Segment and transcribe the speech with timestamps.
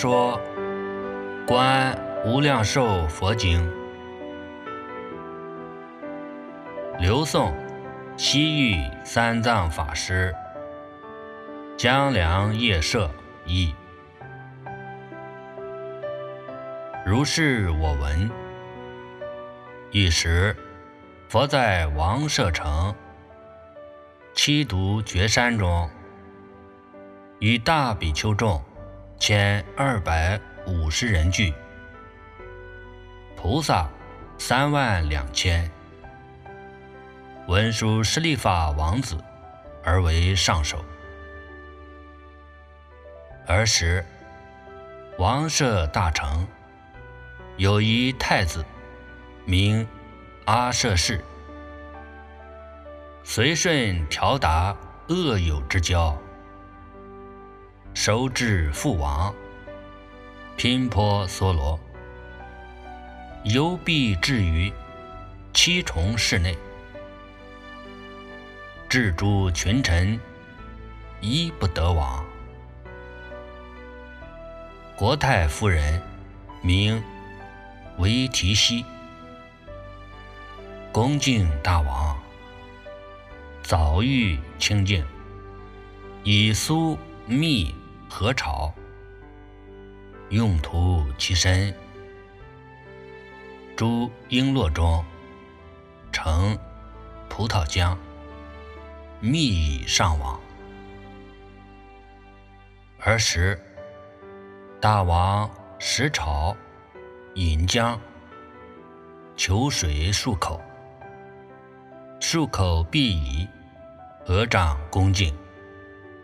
[0.00, 0.40] 说
[1.44, 1.92] 《观
[2.24, 3.60] 无量寿佛经》，
[7.00, 7.52] 刘宋
[8.16, 10.32] 西域三藏法师
[11.76, 13.10] 江良夜舍
[13.44, 13.74] 译。
[17.04, 18.30] 如是我闻。
[19.90, 20.54] 一时，
[21.28, 22.94] 佛在王舍城
[24.32, 25.90] 七毒绝山中，
[27.40, 28.62] 与大比丘众
[29.18, 31.52] 千二百五十人聚，
[33.36, 33.90] 菩萨
[34.38, 35.68] 三万两千，
[37.48, 39.18] 文殊师利法王子
[39.82, 40.84] 而为上首。
[43.48, 44.04] 儿时，
[45.18, 46.46] 王舍大城。
[47.56, 48.64] 有一太子，
[49.44, 49.84] 名
[50.44, 51.24] 阿舍氏，
[53.24, 54.76] 随顺调达
[55.08, 56.16] 恶友之交，
[58.00, 59.34] 收治父王，
[60.56, 61.76] 频婆娑罗，
[63.42, 64.72] 游必至于
[65.52, 66.56] 七重室内，
[68.88, 70.16] 至诸群臣，
[71.20, 72.24] 一不得往。
[74.94, 76.00] 国太夫人，
[76.62, 77.02] 名。
[77.96, 78.84] 为提西，
[80.92, 82.16] 恭敬大王，
[83.60, 85.04] 早欲清净，
[86.22, 87.74] 以苏密
[88.08, 88.72] 和炒，
[90.30, 91.74] 用途其身。
[93.76, 95.04] 诸璎珞中
[96.10, 96.58] 盛
[97.28, 97.96] 葡萄浆，
[99.20, 100.40] 蜜以上网。
[103.00, 103.60] 儿时，
[104.80, 105.48] 大王
[105.78, 106.56] 食炒。
[107.34, 107.96] 饮浆，
[109.36, 110.60] 求水漱口，
[112.20, 113.46] 漱口必以，
[114.26, 115.32] 合掌恭敬，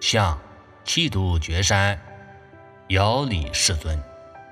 [0.00, 0.36] 向
[0.84, 1.98] 七度绝山，
[2.88, 3.98] 遥礼世尊，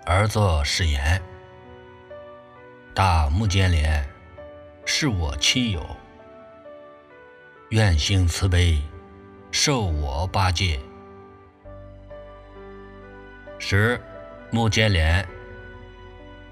[0.06, 1.22] 而作誓言
[2.94, 4.08] ：“大目犍连，
[4.86, 5.84] 是我亲友，
[7.68, 8.82] 愿行慈悲，
[9.50, 10.80] 受我八戒。”
[13.60, 14.00] 十
[14.50, 15.26] 目犍连。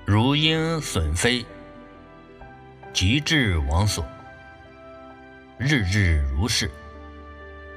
[0.05, 1.47] 如鹰隼飞，
[2.93, 4.05] 即至王所，
[5.57, 6.71] 日日如是，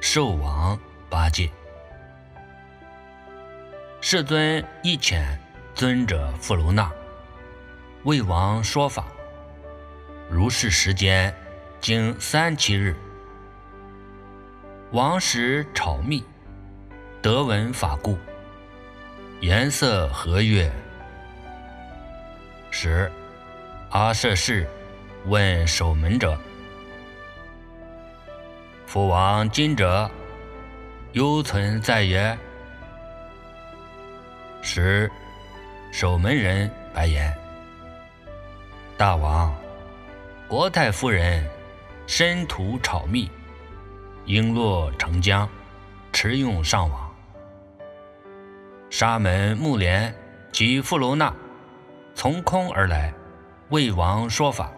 [0.02, 0.78] 寿王
[1.10, 1.50] 八戒。
[4.06, 5.24] 世尊一遣
[5.74, 6.92] 尊者富卢那
[8.04, 9.08] 为王说法。
[10.30, 11.34] 如是时间，
[11.80, 12.98] 经三七日，
[14.92, 16.22] 王时炒蜜，
[17.22, 18.18] 得闻法故，
[19.40, 20.70] 颜色和悦。
[22.72, 23.10] 时，
[23.92, 24.68] 阿舍氏
[25.28, 26.38] 问守门者
[28.86, 30.12] ：“父王今者
[31.14, 32.38] 犹存在也？”
[34.64, 35.12] 时，
[35.92, 37.32] 守门人白言
[38.98, 39.54] ：“大王，
[40.48, 41.48] 国太夫人
[42.08, 43.30] 身涂炒蜜，
[44.26, 45.48] 璎珞成浆，
[46.12, 47.14] 持用上网。
[48.90, 50.16] 沙门木莲
[50.52, 51.32] 及富楼那。”
[52.16, 53.12] 从空而来，
[53.70, 54.72] 为王说法，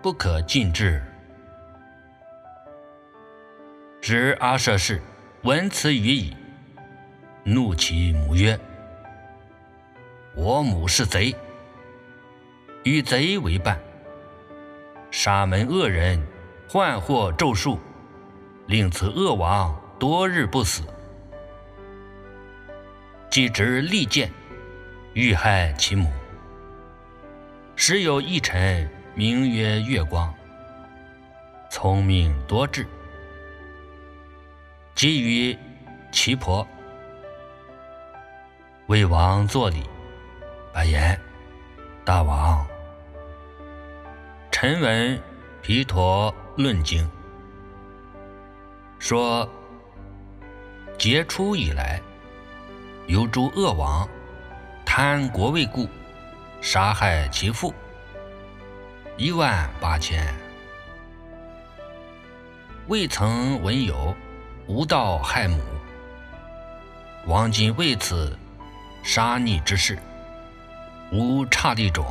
[0.00, 1.04] 不可尽制。
[4.00, 5.02] 知阿舍氏
[5.42, 6.34] 闻此语已，
[7.44, 8.58] 怒其母曰
[10.36, 11.34] ：“我母是贼，
[12.84, 13.80] 与贼为伴，
[15.10, 16.22] 沙门恶人
[16.68, 17.78] 幻惑咒术，
[18.66, 20.82] 令此恶王多日不死。
[23.30, 24.30] 即执利剑，
[25.14, 26.12] 欲害其母。”
[27.74, 30.34] 时有一臣，名曰月光，
[31.70, 32.86] 聪明多智，
[34.94, 35.58] 即与
[36.12, 36.66] 其婆。
[38.88, 39.82] 为王作礼，
[40.76, 41.18] 白言
[42.04, 42.66] ：“大王，
[44.52, 45.18] 臣闻
[45.62, 47.10] 毗陀论经，
[48.98, 49.48] 说
[50.98, 51.98] 劫初以来，
[53.06, 54.06] 有诸恶王
[54.84, 55.88] 贪国位故。”
[56.60, 57.72] 杀害其父
[59.16, 60.34] 一万八千，
[62.88, 64.14] 未曾闻有
[64.66, 65.58] 无道害母。
[67.24, 68.36] 王今为此
[69.02, 69.98] 杀逆之事，
[71.12, 72.04] 无刹地种，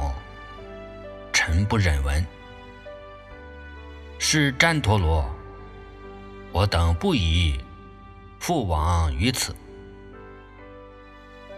[1.33, 2.25] 臣不忍闻。
[4.19, 5.29] 是旃陀罗，
[6.51, 7.59] 我等不以
[8.39, 9.55] 父王于此。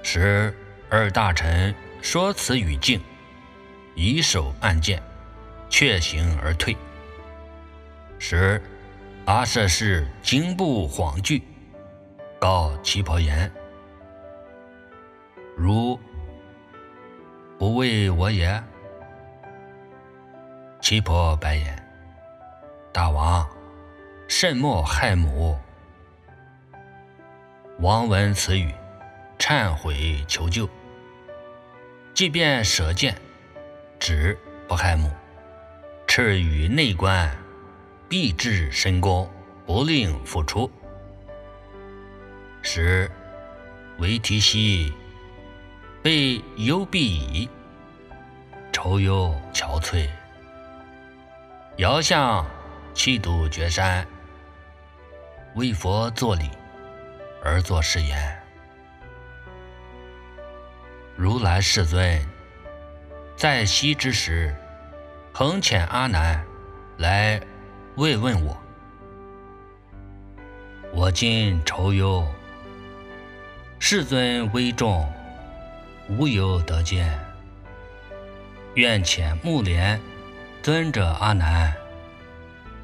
[0.04, 0.56] 时
[0.90, 1.74] 二大臣。
[2.00, 3.02] 说此语境，
[3.96, 5.02] 以手按剑，
[5.68, 6.78] 却行而退。
[8.20, 8.62] 时
[9.26, 11.42] 阿舍氏惊怖恍惧，
[12.40, 13.52] 告其婆言
[15.58, 16.00] ：“如
[17.58, 18.62] 不为我也？
[20.80, 21.84] 岐婆白言
[22.94, 23.48] ：“大王，
[24.28, 25.58] 慎莫害母。”
[27.80, 28.72] 王闻此语，
[29.40, 30.70] 忏悔求救。
[32.14, 33.16] 即便舍剑，
[34.00, 34.38] 只
[34.68, 35.12] 不害母。
[36.08, 37.36] 敕与内官，
[38.08, 39.30] 必至深宫，
[39.66, 40.72] 不令复出。
[42.62, 43.10] 时
[43.98, 44.94] 韦提希
[46.08, 47.50] 被忧必矣，
[48.72, 50.08] 愁忧憔悴。
[51.80, 52.46] 遥向
[52.94, 54.08] 七度绝山，
[55.56, 56.50] 为佛作礼，
[57.44, 58.42] 而作誓言：
[61.18, 62.26] 如来世尊
[63.36, 64.56] 在昔之时，
[65.34, 66.42] 恒遣阿难
[67.00, 67.38] 来
[67.98, 68.58] 慰问我，
[70.94, 72.26] 我今愁忧。
[73.78, 75.06] 世尊威重，
[76.10, 77.18] 无有得见。
[78.76, 80.00] 愿遣木莲
[80.62, 81.74] 尊者阿难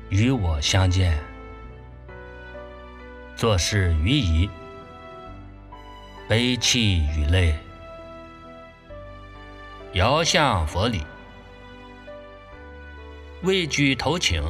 [0.09, 1.17] 与我相见，
[3.35, 4.49] 作事于仪，
[6.27, 7.55] 悲泣与泪，
[9.93, 11.03] 遥向佛礼，
[13.41, 14.43] 畏惧头请。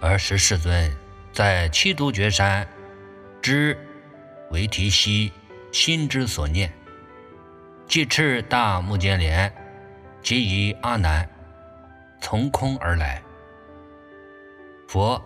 [0.00, 0.96] 而时世尊
[1.32, 2.68] 在七都绝山
[3.40, 3.78] 之。
[4.50, 5.32] 为提悉
[5.72, 6.70] 心之所念，
[7.92, 9.52] 即持大目犍连，
[10.22, 11.28] 即以阿难
[12.22, 13.22] 从空而来。
[14.88, 15.22] 佛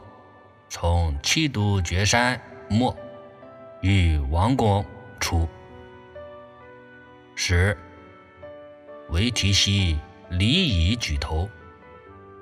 [0.68, 2.36] 从七都绝山
[2.68, 2.92] 末，
[3.82, 4.84] 与王宫
[5.20, 5.48] 出，
[7.36, 7.78] 时
[9.10, 9.96] 为提西
[10.28, 11.48] 离以举头，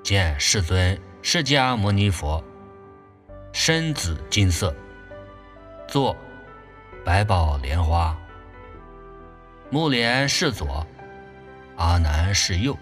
[0.01, 2.43] 见世尊释迦牟尼佛，
[3.53, 4.75] 身紫金色，
[5.87, 6.17] 坐。
[7.05, 8.17] 白宝莲花，
[9.75, 10.87] 木莲是左，
[11.75, 12.77] 阿难是右。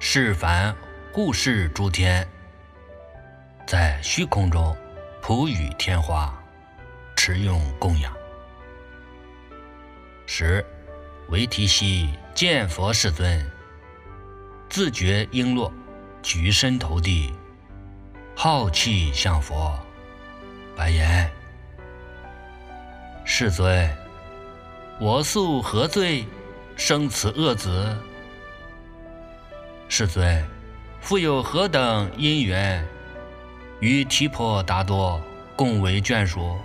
[0.00, 0.74] 是凡
[1.12, 2.26] 护世诸天，
[3.68, 4.76] 在虚空中
[5.22, 6.36] 普雨天花，
[7.14, 8.12] 持用供养。
[10.26, 10.66] 十
[11.28, 13.48] 维提希见佛世尊，
[14.68, 15.70] 自觉璎珞，
[16.20, 17.32] 举身投地，
[18.34, 19.78] 好气向佛，
[20.74, 21.30] 白言。
[23.24, 23.88] 世尊，
[24.98, 26.24] 我素何罪，
[26.74, 27.94] 生此恶子？
[29.88, 30.42] 世尊，
[31.02, 32.82] 复有何等因缘，
[33.80, 35.20] 与提婆达多
[35.54, 36.56] 共为眷属？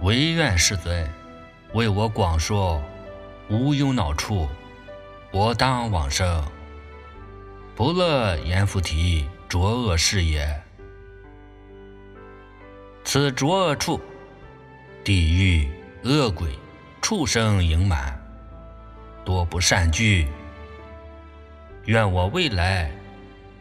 [0.00, 1.08] 唯愿世尊
[1.72, 2.82] 为我广说，
[3.48, 4.48] 无忧恼处，
[5.30, 6.44] 我当往生，
[7.76, 10.52] 不乐阎浮提浊恶事也。
[13.04, 14.00] 此浊恶处。
[15.04, 15.68] 地狱
[16.02, 16.48] 恶鬼、
[17.04, 18.18] 畜生盈满，
[19.26, 20.26] 多不善聚。
[21.84, 22.90] 愿我未来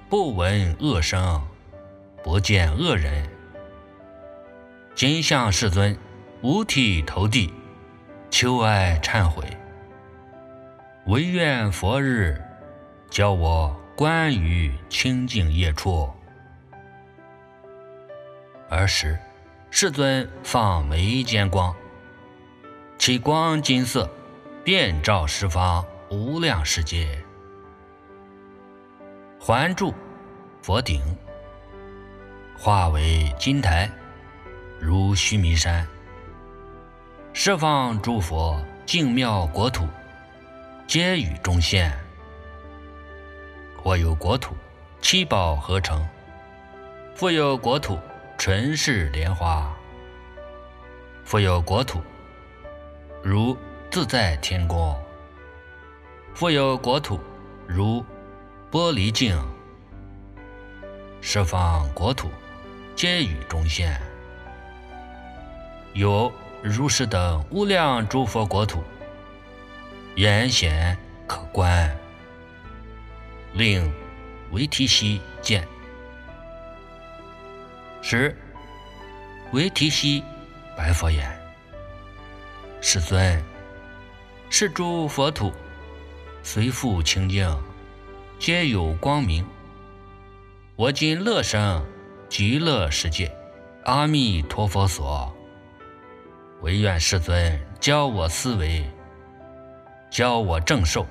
[0.08, 1.46] 不闻恶声，
[2.24, 3.30] 不见恶人。
[4.96, 5.94] 今向世尊
[6.42, 7.54] 五体投地，
[8.30, 9.44] 求哀忏悔。
[11.08, 12.42] 唯愿佛日
[13.10, 16.10] 教我观于清净业处。
[18.70, 19.20] 儿时。
[19.70, 21.76] 世尊放眉间光，
[23.06, 24.10] 其光金色，
[24.64, 27.22] 遍照十方无量世界。
[29.38, 29.94] 环住
[30.62, 31.02] 佛顶，
[32.58, 33.92] 化为金台，
[34.80, 35.86] 如须弥山。
[37.34, 39.86] 十方诸佛净妙国土，
[40.88, 41.92] 皆与中现。
[43.76, 44.56] 或有国土
[45.02, 46.08] 七宝合成，
[47.16, 48.00] 复有国土。
[48.38, 49.76] 纯是莲花，
[51.26, 52.02] 复有国土，
[53.26, 53.58] 如
[53.90, 54.94] 自在天宫；
[56.34, 57.18] 复有国土，
[57.66, 58.04] 如
[58.70, 59.42] 玻璃镜。
[61.22, 62.30] 十方国土，
[62.98, 63.98] 皆与中现。
[65.94, 66.30] 有
[66.62, 68.84] 如是等无量诸佛国土，
[70.16, 71.90] 言显可观，
[73.54, 73.90] 令
[74.52, 75.66] 维提希见。
[78.02, 78.36] 时，
[79.54, 80.22] 维提希
[80.76, 81.26] 白佛言
[82.86, 83.42] ：“世尊，
[84.50, 85.54] 是诸佛土
[86.44, 87.48] 随复清净，
[88.38, 89.48] 皆有光明。
[90.76, 91.82] 我今乐生
[92.28, 93.34] 极乐世界，
[93.86, 95.34] 阿弥陀佛所。
[96.60, 98.86] 唯愿世尊教我思维，
[100.12, 101.08] 教我正受。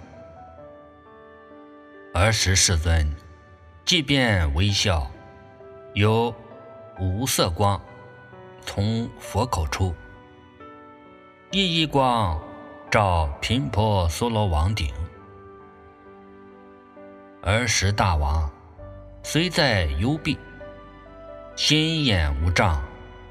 [2.12, 3.10] 儿时世尊
[3.86, 5.10] 即便微笑，
[5.94, 6.32] 有。”
[7.00, 7.80] 五色光
[8.60, 9.94] 从佛口出，
[11.54, 12.40] 一一光
[12.90, 14.90] 照频婆娑罗王顶。
[17.42, 18.50] 儿时大王
[19.22, 20.38] 虽在幽闭，
[21.54, 22.82] 心眼无障，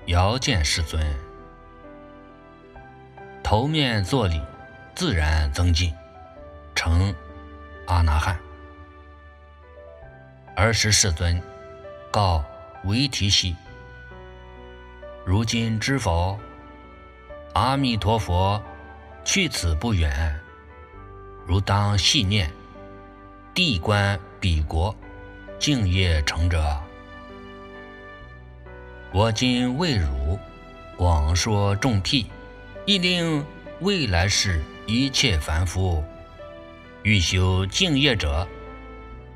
[0.06, 1.04] 遥见世尊，
[3.42, 4.40] 头面作礼，
[4.94, 5.92] 自然增进，
[6.76, 7.12] 成
[7.88, 8.40] 阿那汉。
[10.56, 11.42] 儿时世尊
[12.12, 12.46] 告
[12.84, 13.56] 维提西
[15.26, 16.38] ：“如今知否？
[17.54, 18.62] 阿弥陀佛
[19.26, 20.40] 去此不远，
[21.46, 22.52] 如当细念。”
[23.54, 24.96] 地观彼国，
[25.60, 26.82] 敬业成者。
[29.12, 30.40] 我今为汝
[30.96, 32.28] 广说众辟，
[32.86, 33.46] 亦令
[33.82, 36.02] 未来世一切凡夫
[37.04, 38.48] 欲修敬业者，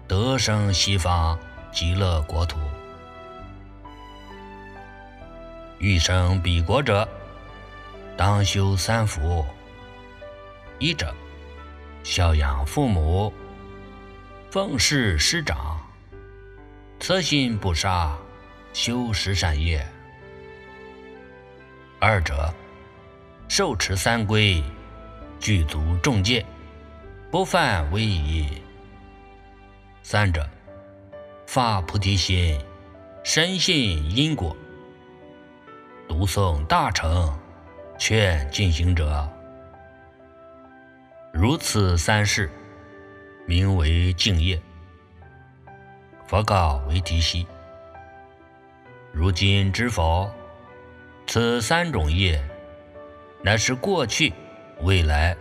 [0.07, 1.37] 得生西方
[1.73, 2.57] 极乐国土；
[5.77, 7.05] 欲生彼国者，
[8.17, 9.45] 当修三福：
[10.79, 11.13] 一者
[12.03, 13.33] 孝养父母。
[14.49, 15.85] 奉事师长，
[16.97, 18.15] 慈心不杀，
[18.71, 19.81] 修十善业；
[21.99, 22.53] 二者
[23.49, 24.63] 受持三规，
[25.41, 26.45] 具足众戒，
[27.29, 28.47] 不犯威仪；
[30.01, 30.47] 三者
[31.45, 32.57] 发菩提心，
[33.25, 34.55] 深信因果，
[36.07, 37.37] 读诵大乘，
[37.97, 39.27] 劝进行者。
[41.31, 42.49] 如此三事。
[43.47, 44.59] 名为敬业。
[46.25, 47.45] 佛告维提西
[49.13, 50.27] ：“如今知否？
[51.27, 52.43] 此三种业，
[53.43, 54.33] 乃是过去、
[54.81, 55.37] 未来、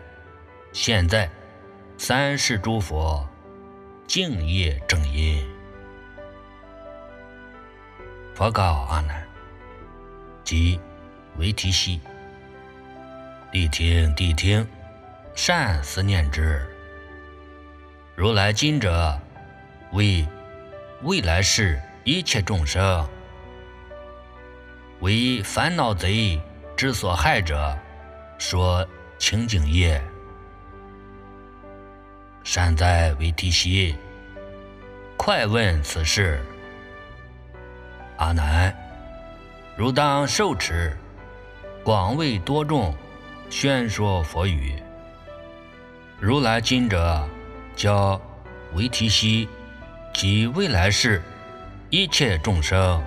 [0.73, 1.31] 现在
[1.97, 3.27] 三世诸佛
[4.07, 5.43] 敬业正因。”
[8.37, 9.27] 佛告阿难
[10.45, 10.79] ：“即
[11.39, 11.99] 维提西，
[13.55, 14.67] 谛听，谛听，
[15.37, 16.61] 善思念之。”
[18.17, 19.17] 如来今者，
[19.93, 20.27] 为
[21.03, 23.09] 未来世一切众生，
[24.99, 26.41] 为烦恼贼
[26.77, 27.79] 之所害者，
[28.39, 28.85] 说
[29.19, 30.03] 清净业。
[32.43, 33.95] 善哉，为提西，
[35.17, 36.45] 快问此事。
[38.17, 38.77] 阿难，
[39.77, 40.97] 汝当受持，
[41.85, 42.93] 广为多众
[43.51, 44.75] 宣说佛语。
[46.19, 47.29] 如来今者。
[47.77, 48.21] 教
[48.75, 49.49] 维提西
[50.13, 51.21] 及未来世
[51.91, 53.03] 一切众生，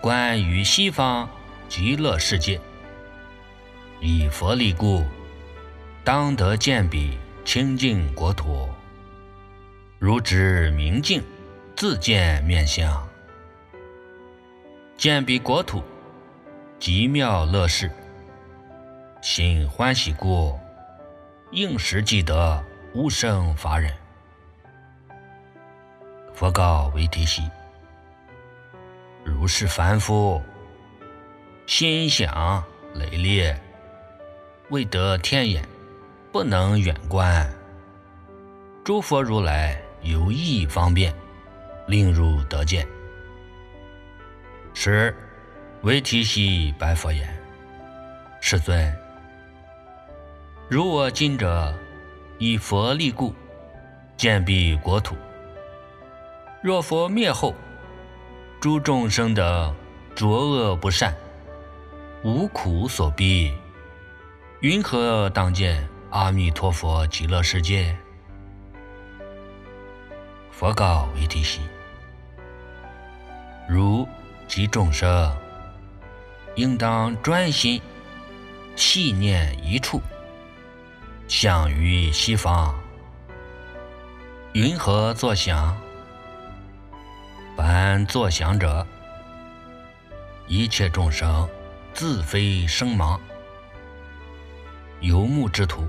[0.00, 1.28] 关于西方
[1.68, 2.60] 极乐世界，
[4.00, 5.04] 以佛力故，
[6.04, 8.68] 当得见彼清净国土，
[9.98, 11.20] 如知明镜，
[11.74, 13.04] 自见面相，
[14.96, 15.82] 见彼国土
[16.78, 17.90] 极妙乐事，
[19.20, 20.58] 心欢喜故，
[21.50, 22.62] 应时即得。
[22.92, 23.94] 无生法忍。
[26.34, 27.48] 佛告维提西：
[29.22, 30.42] 如是凡夫，
[31.66, 33.56] 心想累劣，
[34.70, 35.64] 未得天眼，
[36.32, 37.48] 不能远观。
[38.82, 41.14] 诸佛如来有意方便，
[41.86, 42.84] 令汝得见。
[44.74, 45.16] 时
[45.82, 47.32] 维提西白佛言：
[48.40, 48.92] 世尊，
[50.70, 51.74] 如我今者。
[52.38, 53.34] 以佛力故，
[54.16, 55.14] 见彼国土。
[56.62, 57.54] 若佛灭后，
[58.58, 59.74] 诸众生的
[60.14, 61.14] 浊恶不善，
[62.22, 63.52] 无苦所逼，
[64.60, 67.94] 云何当见阿弥陀佛极乐世界？
[70.50, 71.60] 佛告维提西：
[73.68, 74.08] 如
[74.48, 75.30] 及众生，
[76.54, 77.78] 应当专心
[78.76, 80.00] 细念一处。
[81.30, 82.74] 向于西方，
[84.52, 85.80] 云何作响？
[87.56, 88.84] 凡作响者，
[90.48, 91.48] 一切众生
[91.94, 93.16] 自非生盲，
[94.98, 95.86] 游牧之徒，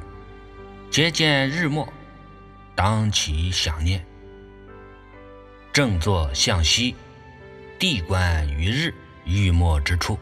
[0.92, 1.92] 皆见日没，
[2.76, 4.06] 当起想念。
[5.74, 6.96] 正坐向西，
[7.80, 8.94] 地观于日
[9.26, 10.20] 欲没之处，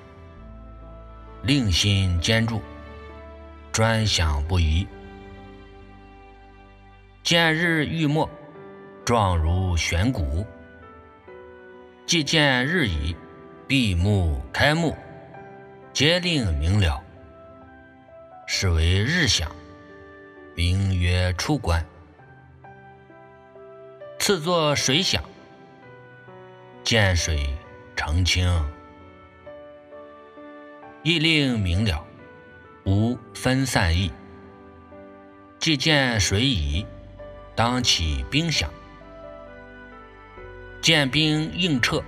[1.43, 2.61] 令心坚住，
[3.73, 4.87] 专想不移。
[7.21, 8.27] 见日欲没，
[9.05, 10.45] 状如悬鼓；
[12.05, 13.15] 既见日已，
[13.67, 14.95] 闭目开目，
[15.93, 17.03] 皆令明了。
[18.47, 19.51] 是为日想，
[20.55, 21.85] 名曰出观。
[24.17, 25.23] 次作水想，
[26.83, 27.47] 见水
[27.95, 28.49] 澄清，
[31.03, 32.03] 亦令明了。
[32.85, 34.11] 无分散意。
[35.59, 36.87] 既见水矣，
[37.59, 38.67] 当起兵饷。
[40.81, 42.01] 见兵应撤，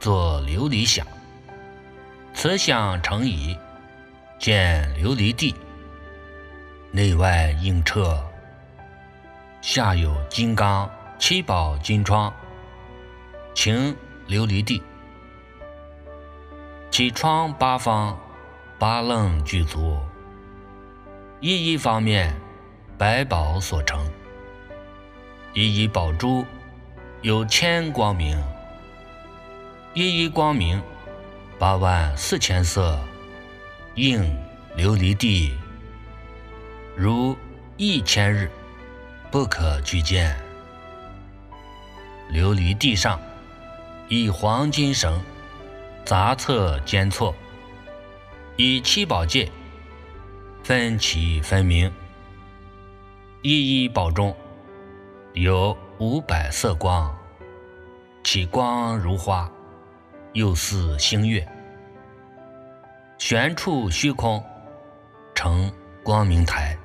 [0.00, 1.06] 作琉璃响。
[2.32, 3.58] 此响成矣，
[4.38, 5.54] 见琉璃地，
[6.90, 8.18] 内外应撤。
[9.60, 12.32] 下有金刚七宝金窗，
[13.52, 13.94] 擎
[14.28, 14.82] 琉璃地。
[16.90, 18.18] 其窗八方，
[18.78, 20.00] 八楞具足。
[21.40, 22.34] 一一方面，
[22.96, 24.02] 百宝所成。
[25.54, 26.44] 一一宝珠。
[27.22, 28.38] 有千光明，
[29.94, 30.82] 一一光明，
[31.58, 32.98] 八万四千色，
[33.94, 34.22] 映
[34.76, 35.54] 琉璃地，
[36.94, 37.34] 如
[37.78, 38.50] 一千日，
[39.30, 40.36] 不可具见。
[42.30, 43.18] 琉璃地上，
[44.10, 45.18] 以黄金绳，
[46.04, 47.34] 杂侧间错，
[48.56, 49.50] 以七宝界，
[50.62, 51.90] 分其分明。
[53.40, 54.36] 一一宝中，
[55.34, 55.76] 有。
[56.00, 57.16] 五百色光，
[58.24, 59.48] 其光如花，
[60.32, 61.46] 又似星月。
[63.16, 64.44] 悬处虚空，
[65.36, 65.72] 成
[66.02, 66.76] 光明台。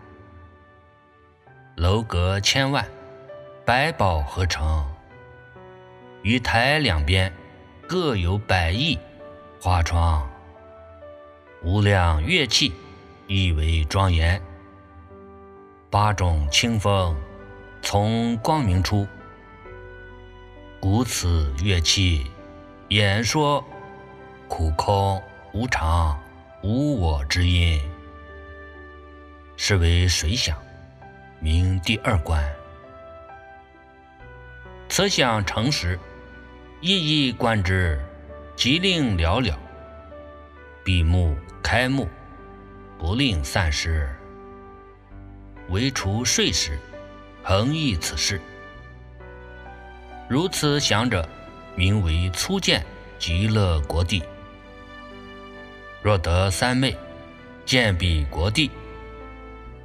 [1.76, 2.86] 楼阁千万，
[3.66, 4.88] 百宝合成。
[6.22, 7.34] 于台两边
[7.88, 8.96] 各有百亿
[9.60, 10.30] 花窗，
[11.64, 12.72] 无量乐器，
[13.26, 14.40] 亦为庄严。
[15.90, 17.16] 八种清风。
[17.92, 19.08] 从光明出，
[20.80, 22.30] 鼓此乐器
[22.90, 23.66] 演说
[24.48, 25.20] 苦空
[25.54, 26.16] 无常
[26.62, 27.82] 无我之音，
[29.58, 30.56] 是为水响，
[31.40, 32.48] 名第二关。
[34.88, 36.00] 此响成时，
[36.82, 38.00] 一一观之，
[38.56, 39.58] 即令了了。
[40.84, 42.08] 闭目开目，
[43.00, 44.08] 不令散失，
[45.70, 46.78] 唯除睡时。
[47.50, 48.40] 恒益此事，
[50.28, 51.28] 如此想者，
[51.76, 52.86] 名为初见
[53.18, 54.22] 极乐国地。
[56.04, 56.96] 若得三昧，
[57.66, 58.70] 见彼国地，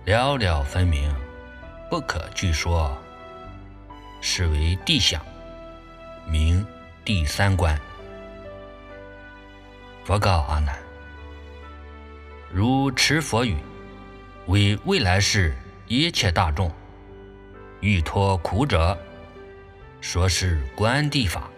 [0.04, 1.10] 了了分明，
[1.88, 2.94] 不可具说，
[4.20, 5.24] 是为地想，
[6.28, 6.62] 名
[7.02, 7.80] 第三观。
[10.04, 10.76] 佛告阿难：
[12.52, 13.56] 如持佛语，
[14.48, 15.56] 为未来世
[15.88, 16.70] 一切大众。
[17.84, 18.96] 欲脱苦者，
[20.00, 21.50] 说是观地法。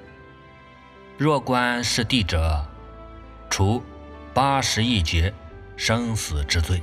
[1.16, 2.66] 若观是地者，
[3.48, 3.80] 除
[4.34, 5.32] 八十亿劫
[5.76, 6.82] 生死之罪，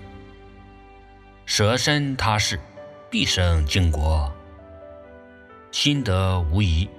[1.46, 2.58] 舍身他世，
[3.10, 4.34] 必生净国，
[5.72, 6.90] 心得无疑。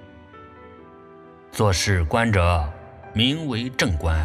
[1.51, 2.71] 作是观者，
[3.11, 4.15] 名为正观；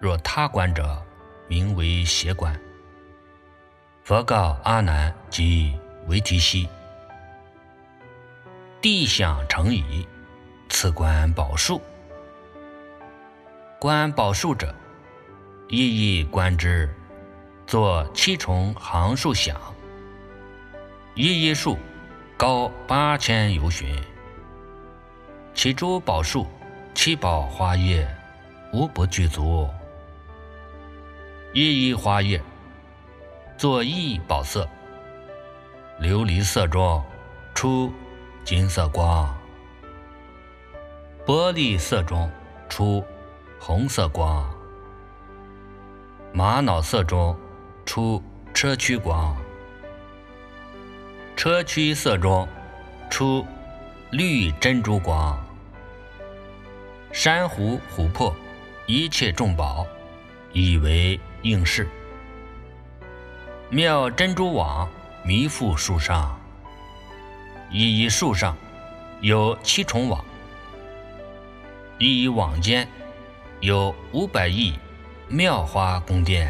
[0.00, 1.02] 若他观者，
[1.48, 2.56] 名为邪观。
[4.04, 5.76] 佛告阿难及
[6.06, 6.68] 维提西。
[8.84, 10.06] 地想成矣，
[10.68, 11.80] 此观宝树。
[13.80, 14.74] 观宝树者，
[15.68, 16.94] 一一观之，
[17.66, 19.58] 作七重行树想。
[21.14, 21.78] 一一树
[22.36, 23.88] 高八千由旬，
[25.54, 26.46] 其诸宝树、
[26.92, 28.06] 七宝花叶，
[28.70, 29.66] 无不具足。
[31.54, 32.38] 一一花叶，
[33.56, 34.68] 作一宝色，
[35.98, 37.02] 琉璃色中
[37.54, 37.90] 出。
[38.44, 39.34] 金色光，
[41.24, 42.30] 玻璃色中
[42.68, 43.02] 出
[43.58, 44.54] 红色光，
[46.30, 47.34] 玛瑙色中
[47.86, 49.34] 出车曲光，
[51.34, 52.46] 车曲色中
[53.08, 53.46] 出
[54.10, 55.42] 绿珍珠光，
[57.12, 58.36] 珊瑚琥珀
[58.86, 59.86] 一切众宝
[60.52, 61.88] 以为应饰，
[63.70, 64.86] 妙珍珠网
[65.24, 66.38] 弥覆树上。
[67.70, 68.56] 一一树上
[69.20, 70.24] 有七重网，
[71.98, 72.86] 一一网间
[73.60, 74.74] 有五百亿
[75.28, 76.48] 妙花宫殿，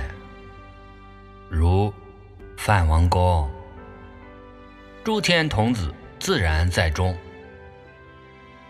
[1.48, 1.92] 如
[2.56, 3.50] 梵王宫，
[5.02, 7.16] 诸天童子自然在中。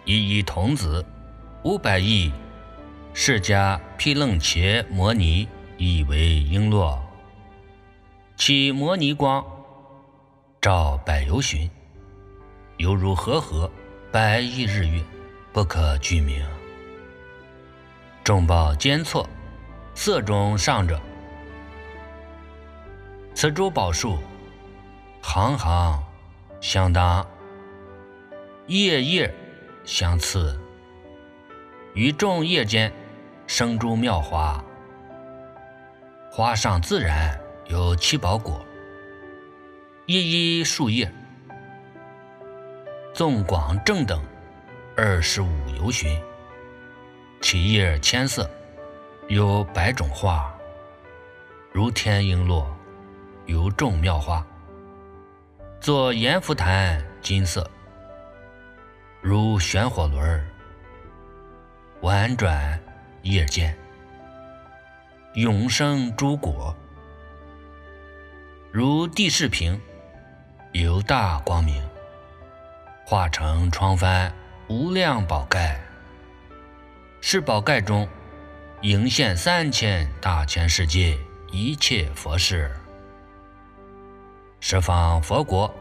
[0.04, 1.04] 一一童子
[1.62, 2.30] 五百亿
[3.14, 6.98] 释迦毗楞伽摩尼以为璎珞，
[8.36, 9.44] 其摩尼光
[10.60, 11.68] 照百由旬。
[12.84, 13.70] 犹如和合
[14.12, 15.02] 百亿日月，
[15.54, 16.46] 不可具名。
[18.22, 19.26] 众宝间错，
[19.94, 21.00] 色中上者，
[23.34, 24.18] 此诸宝树，
[25.22, 26.04] 行行
[26.60, 27.26] 相当，
[28.66, 29.34] 叶叶
[29.86, 30.54] 相次，
[31.94, 32.92] 于众叶间
[33.46, 34.62] 生诸妙花，
[36.30, 38.62] 花上自然有七宝果，
[40.04, 41.10] 一一树叶，
[43.14, 44.20] 纵广正等
[44.96, 45.48] 二十五
[45.78, 46.20] 由旬，
[47.40, 48.50] 其叶千色，
[49.28, 50.52] 有百种花，
[51.70, 52.66] 如天璎珞，
[53.46, 54.44] 有众妙花。
[55.80, 57.70] 作阎浮檀金色，
[59.22, 60.44] 如旋火轮
[62.00, 62.76] 婉转
[63.22, 63.78] 叶间，
[65.34, 66.74] 永生诸果，
[68.72, 69.80] 如地势平，
[70.72, 71.80] 有大光明，
[73.06, 74.32] 化成窗幡
[74.66, 75.78] 无量宝盖。
[77.20, 78.08] 是宝盖中，
[78.80, 81.18] 迎现三千大千世界
[81.52, 82.74] 一切佛事。
[84.58, 85.72] 十方佛国，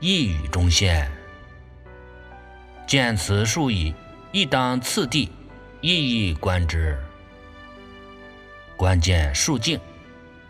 [0.00, 1.10] 一语中现。
[2.86, 3.94] 见此数矣，
[4.32, 5.30] 亦当次第
[5.80, 6.98] 一一观之。
[8.76, 9.80] 观见树径、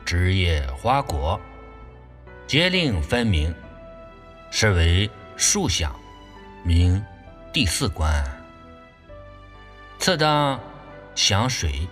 [0.04, 1.40] 枝叶、花果，
[2.48, 3.54] 皆令分明，
[4.50, 5.94] 是为树想，
[6.64, 7.02] 名
[7.52, 8.24] 第四关。
[9.98, 10.58] 次当
[11.14, 11.88] 想水，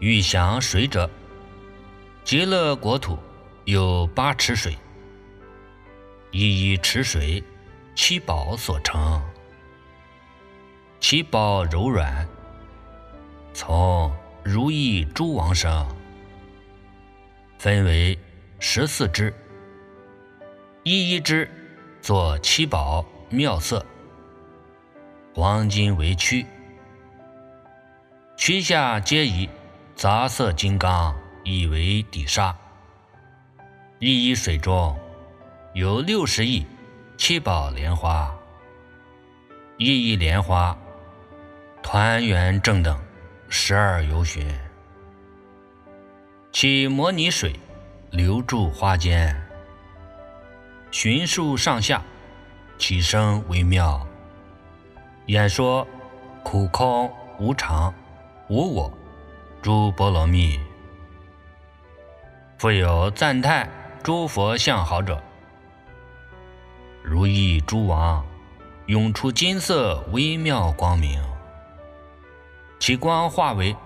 [0.00, 1.08] 欲想水者。
[2.24, 3.18] 极乐国土
[3.64, 4.76] 有八池水，
[6.30, 7.42] 一一池水，
[7.94, 9.22] 七宝所成。
[11.00, 12.28] 七宝柔软，
[13.54, 15.86] 从如意诸王生，
[17.58, 18.18] 分为
[18.58, 19.32] 十四支，
[20.88, 21.46] 一一支
[22.00, 23.84] 作七宝妙色，
[25.34, 26.46] 黄金为躯，
[28.38, 29.50] 躯下皆以
[29.94, 31.14] 杂色金刚。
[31.44, 32.56] 以为底沙，
[33.98, 34.98] 一一水中
[35.72, 36.66] 有六十亿
[37.16, 38.34] 七宝莲花，
[39.78, 40.76] 一一莲花
[41.82, 42.98] 团圆正等
[43.48, 44.46] 十二游旬，
[46.50, 47.54] 其摩尼水
[48.10, 49.34] 流注花间，
[50.90, 52.02] 寻数上下，
[52.78, 54.06] 起声微妙，
[55.26, 55.86] 演说
[56.42, 57.92] 苦空无常
[58.48, 58.90] 无我
[59.60, 60.58] 诸波罗蜜。
[62.56, 63.70] 复有赞叹
[64.02, 65.22] 诸佛相好者，
[67.02, 68.26] 如意诸王
[68.86, 71.22] 涌出金色微妙光明，
[72.80, 73.76] 其光化为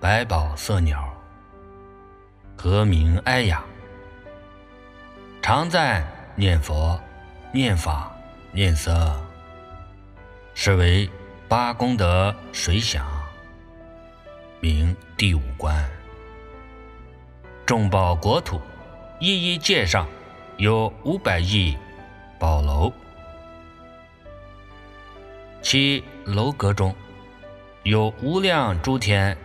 [0.00, 1.12] 百宝色鸟，
[2.56, 3.62] 和鸣哀雅，
[5.42, 7.00] 常赞念佛、
[7.52, 8.12] 念法、
[8.50, 8.92] 念僧，
[10.52, 11.08] 是为
[11.46, 13.06] 八功德水响，
[14.58, 15.88] 名第五关。
[17.64, 18.60] 众宝国土，
[19.20, 20.08] 一一界上
[20.56, 21.76] 有五百亿
[22.36, 22.92] 宝楼，
[25.62, 26.92] 其楼阁中
[27.84, 29.36] 有无量诸天，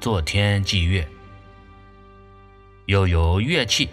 [0.00, 1.06] 作天祭乐，
[2.86, 3.88] 又有乐器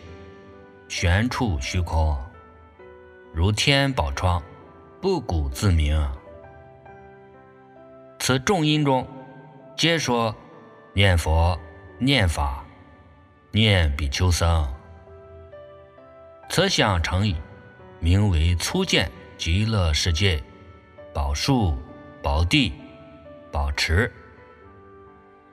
[0.88, 2.18] 悬处虚空，
[3.34, 4.42] 如天宝窗，
[5.02, 6.10] 不鼓自鸣。
[8.20, 9.08] 此众音中，
[9.76, 10.36] 皆说
[10.94, 11.60] 念佛、
[12.00, 12.64] 念法。
[13.50, 14.72] 念比丘僧，
[16.50, 17.36] 此想成矣，
[18.00, 20.44] 名为初见极乐世界
[21.12, 21.76] 宝树、
[22.22, 22.74] 宝地、
[23.52, 24.12] 宝池，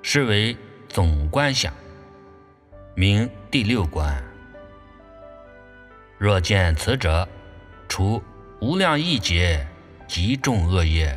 [0.02, 0.54] 是为
[0.88, 1.72] 总观想，
[2.94, 4.22] 名第六观。
[6.24, 7.28] 若见此者，
[7.86, 8.22] 除
[8.58, 9.68] 无量亿劫
[10.08, 11.14] 极重恶业，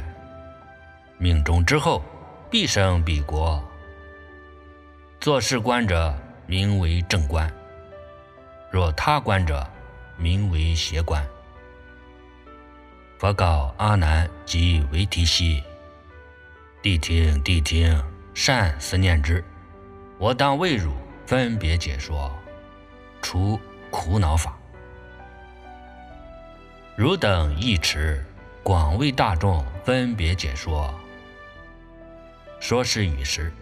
[1.17, 2.03] 命中之后
[2.51, 3.63] 必生彼国。
[5.21, 6.13] 作是观者。
[6.45, 7.49] 名为正观，
[8.69, 9.65] 若他观者，
[10.17, 11.25] 名为邪观。
[13.17, 15.61] 佛告阿难及维提悉
[16.81, 18.01] ：“谛听，谛听，
[18.33, 19.43] 善思念之。
[20.17, 20.93] 我当为汝
[21.25, 22.33] 分别解说，
[23.21, 24.56] 除苦恼法。
[26.97, 28.25] 汝等一持，
[28.63, 30.91] 广为大众分别解说。
[32.59, 33.53] 说是语时，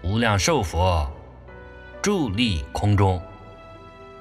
[0.00, 1.06] 无量寿佛。”
[2.02, 3.22] 伫立空中，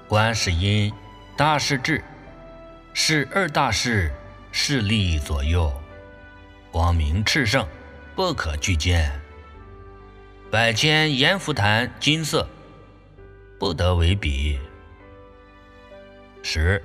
[0.10, 0.92] 观世音
[1.38, 2.04] 大势至，
[2.94, 4.12] 是二大士
[4.52, 5.72] 势力左右，
[6.70, 7.66] 光明炽盛，
[8.14, 9.10] 不可具见。
[10.52, 12.46] 百千阎浮檀金色，
[13.58, 14.60] 不得为比。
[16.44, 16.84] 十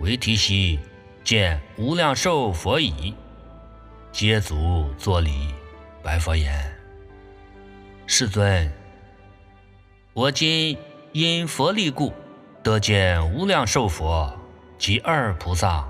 [0.00, 0.80] 为提悉
[1.24, 3.14] 见无量寿佛已，
[4.12, 5.54] 皆足作礼，
[6.02, 6.70] 白佛言
[8.06, 8.70] ：“世尊。”
[10.12, 10.76] 我今
[11.12, 12.12] 因佛力故，
[12.62, 14.38] 得见无量寿佛
[14.76, 15.88] 及二菩萨。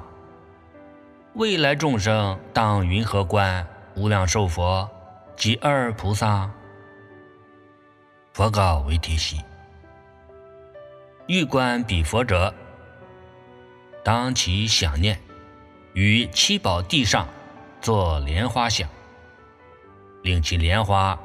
[1.35, 3.67] 未来众生当云何观
[3.97, 4.89] 无量寿佛
[5.37, 6.49] 及二菩萨？
[8.33, 9.41] 佛告为提兮：
[11.27, 12.55] 欲观彼佛者，
[14.05, 15.19] 当其想念，
[15.95, 17.27] 于七宝地上
[17.81, 18.89] 作莲花想，
[20.23, 21.19] 令其莲花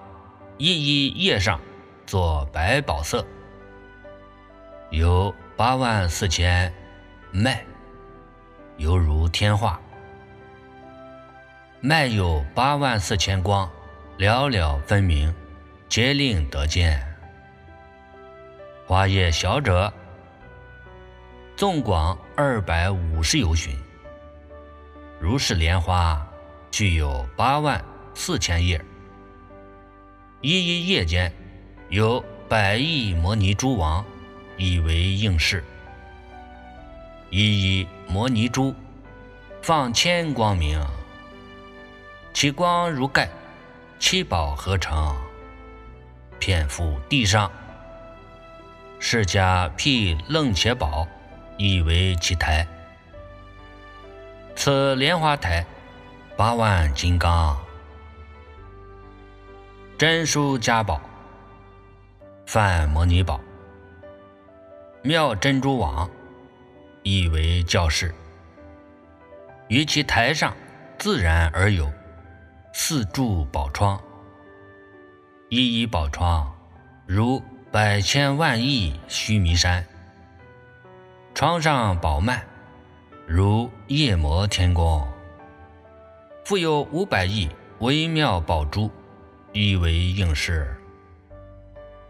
[0.57, 1.59] 一一叶上
[2.05, 3.25] 作白宝色，
[4.89, 6.73] 有八万四千
[7.31, 7.63] 脉，
[8.77, 9.77] 犹如天化；
[11.81, 13.69] 脉有八万四千光，
[14.17, 15.31] 了了分明。
[15.89, 17.03] 皆令得见。
[18.85, 19.91] 花叶小者，
[21.55, 23.75] 纵广二百五十由旬。
[25.19, 26.25] 如是莲花，
[26.71, 28.82] 具有八万四千叶。
[30.39, 31.30] 一一叶间，
[31.89, 34.06] 有百亿摩尼珠王，
[34.56, 35.62] 以为应饰。
[37.30, 38.73] 一一摩尼珠，
[39.62, 40.82] 放千光明，
[42.34, 43.28] 其光如盖，
[43.99, 45.13] 七宝合成。
[46.39, 47.52] 遍覆地上，
[48.97, 51.06] 释迦辟楞伽宝，
[51.59, 52.65] 以为其台。
[54.55, 55.65] 此莲花台，
[56.37, 57.59] 八万金刚，
[59.97, 61.01] 真书家宝，
[62.45, 63.41] 梵摩尼宝，
[65.03, 66.09] 妙珍珠网，
[67.03, 68.15] 以为教室。
[69.67, 70.55] 于其台上，
[70.97, 71.91] 自然而有
[72.71, 74.01] 四柱宝窗。
[75.49, 76.55] 一一宝窗，
[77.05, 79.83] 如百千万亿须弥山；
[81.39, 82.38] 窗上宝幔，
[83.25, 85.08] 如夜摩天宫。
[86.43, 87.47] 复有五百亿
[87.80, 88.91] 微妙宝珠，
[89.54, 90.75] 以为应饰。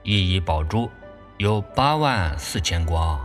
[0.02, 0.89] 一一宝珠
[1.38, 3.24] 有八万四千光，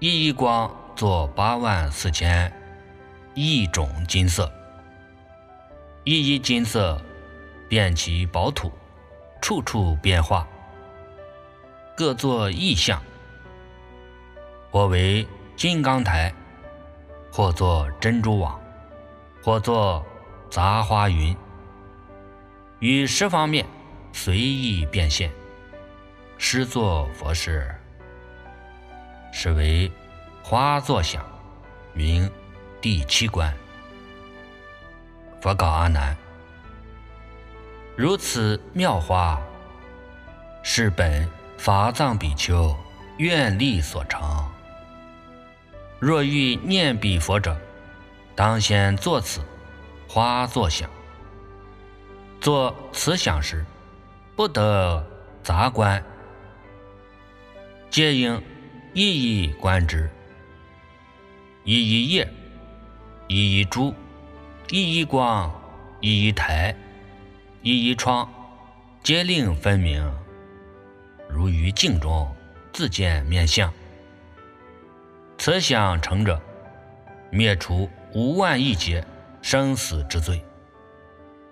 [0.00, 2.52] 一一光作八万四千
[3.34, 4.52] 亿种金色。
[6.02, 7.00] 一一金色，
[7.68, 8.72] 遍其宝土。
[9.40, 10.48] 处处变化，
[11.96, 13.00] 各作异象，
[14.70, 16.32] 或为金刚台，
[17.32, 18.58] 或作珍珠网，
[19.42, 20.04] 或作
[20.48, 21.36] 杂花云，
[22.78, 23.66] 于十方面
[24.12, 25.30] 随意变现，
[26.38, 27.74] 施作佛事，
[29.32, 29.90] 是为
[30.42, 31.24] 花作想，
[31.92, 32.30] 名
[32.80, 33.52] 第七观。
[35.40, 36.16] 佛告阿难。
[37.96, 39.40] 如此妙花，
[40.62, 41.28] 是本
[41.58, 42.74] 法藏比丘
[43.18, 44.20] 愿力所成。
[46.00, 47.54] 若欲念彼佛者，
[48.34, 49.42] 当先作此
[50.08, 50.88] 花作想。
[52.40, 53.66] 作此想时，
[54.34, 55.06] 不得
[55.42, 56.02] 杂观，
[57.90, 58.42] 皆应
[58.94, 60.10] 一一观之。
[61.64, 62.26] 一一叶，
[63.28, 63.94] 一一珠，
[64.70, 65.52] 一一光，
[66.00, 66.74] 一一台。
[67.62, 68.26] 一一窗，
[69.02, 70.02] 皆令分明，
[71.28, 72.34] 如于镜中
[72.72, 73.70] 自见面相。
[75.40, 76.38] 此想成者，
[77.30, 79.02] 灭除无万亿劫
[79.40, 80.44] 生死之罪，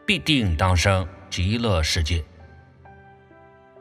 [0.05, 2.23] 必定当生极乐世界。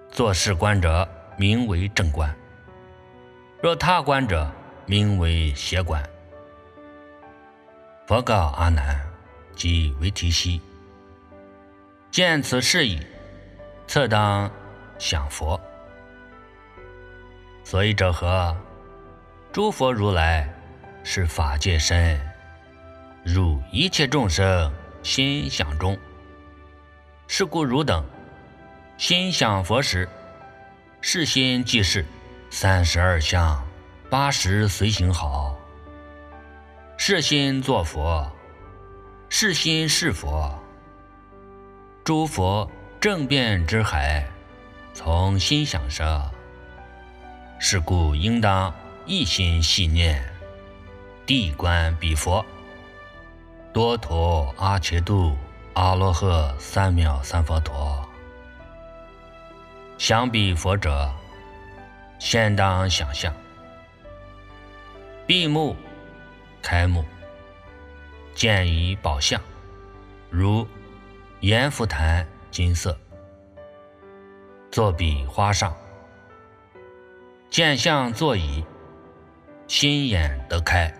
[0.10, 2.34] 作是观者，名为正观；
[3.62, 4.50] 若他观者，
[4.86, 6.02] 名为邪观。
[8.06, 9.06] 佛告阿难，
[9.58, 10.62] 即为提悉。
[12.10, 13.06] 见此事矣，
[13.88, 14.50] 侧当
[14.98, 15.60] 想佛。
[17.65, 18.56] 所以者何？
[19.58, 20.48] 诸佛如来
[21.04, 22.22] 是法界身，
[23.24, 25.98] 入一切众生心想中。
[27.26, 28.06] 是故汝等
[28.98, 30.08] 心想佛时，
[31.02, 32.06] 是心即是
[32.52, 33.67] 三十二相，
[34.12, 35.58] 八十随行好。
[36.96, 38.32] 是心作佛，
[39.28, 40.56] 是心是佛。
[42.04, 42.70] 诸佛
[43.02, 44.24] 正变之海，
[44.93, 46.32] 从心想生。
[47.58, 48.72] 是故应当
[49.10, 50.22] 一心系念，
[51.26, 52.46] 地观彼佛，
[53.72, 55.38] 多陀阿伽度
[55.76, 58.06] 阿罗诃三藐三佛陀。
[59.98, 61.10] 想彼佛者，
[62.20, 63.34] 先当想象。
[65.26, 65.74] 闭目，
[66.62, 67.06] 开目，
[68.36, 69.41] 见以宝相，
[70.30, 70.67] 如。
[71.41, 72.98] 阎浮檀金色，
[74.72, 75.72] 坐比花上，
[77.52, 78.65] 见相坐椅，
[79.67, 80.91] 心眼得开，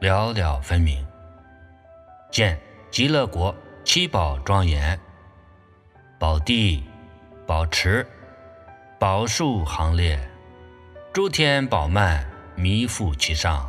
[0.00, 1.04] 了了分明。
[2.30, 2.58] 见
[2.90, 3.54] 极乐国
[3.84, 4.98] 七宝庄严，
[6.18, 6.84] 宝地、
[7.46, 8.06] 宝池、
[8.98, 10.18] 宝树行列，
[11.12, 12.22] 诸天宝幔
[12.54, 13.66] 弥覆其上，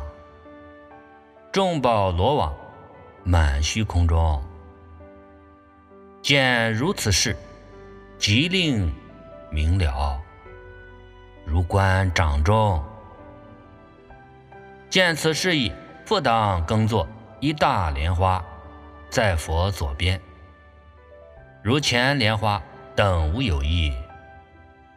[1.50, 2.54] 众宝罗网
[3.24, 4.42] 满虚空中。
[6.20, 7.34] 见如此事，
[8.18, 8.92] 即令
[9.50, 10.20] 明了，
[11.46, 12.84] 如观掌中。
[14.90, 15.70] 见此事意，
[16.06, 17.06] 复当耕作
[17.40, 18.42] 一大莲花，
[19.10, 20.18] 在佛左边。
[21.62, 22.62] 如前莲花
[22.96, 23.92] 等无有异，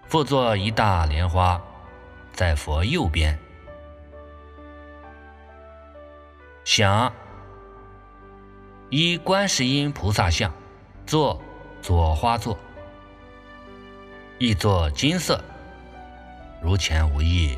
[0.08, 1.62] 复作一大莲花，
[2.32, 3.38] 在佛右边。
[6.64, 7.12] 想
[8.90, 10.54] 一观世音菩萨像，
[11.06, 11.42] 坐
[11.82, 12.58] 左花座，
[14.38, 15.44] 一座金色，
[16.62, 17.58] 如前无异。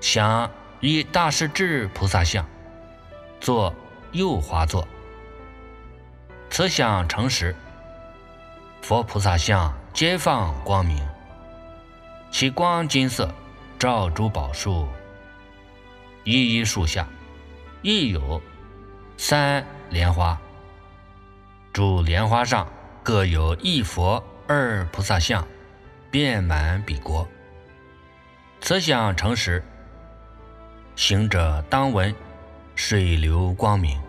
[0.00, 2.46] 想以大势至菩萨像，
[3.40, 3.74] 坐
[4.12, 4.86] 右华座。
[6.50, 7.54] 此想成时，
[8.82, 11.06] 佛菩萨像皆放光明，
[12.30, 13.28] 其光金色，
[13.78, 14.88] 照诸宝树。
[16.24, 17.06] 一一树下，
[17.82, 18.40] 亦有
[19.16, 20.38] 三莲花。
[21.72, 22.66] 诸莲花上
[23.02, 25.46] 各有一佛二菩萨像，
[26.10, 27.26] 遍满彼国。
[28.60, 29.62] 此想成时，
[30.96, 32.12] 行者当闻
[32.74, 34.00] 水流光明，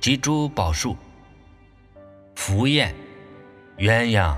[0.00, 0.96] 及诸宝树、
[2.34, 2.94] 福焰、
[3.76, 4.34] 鸳鸯，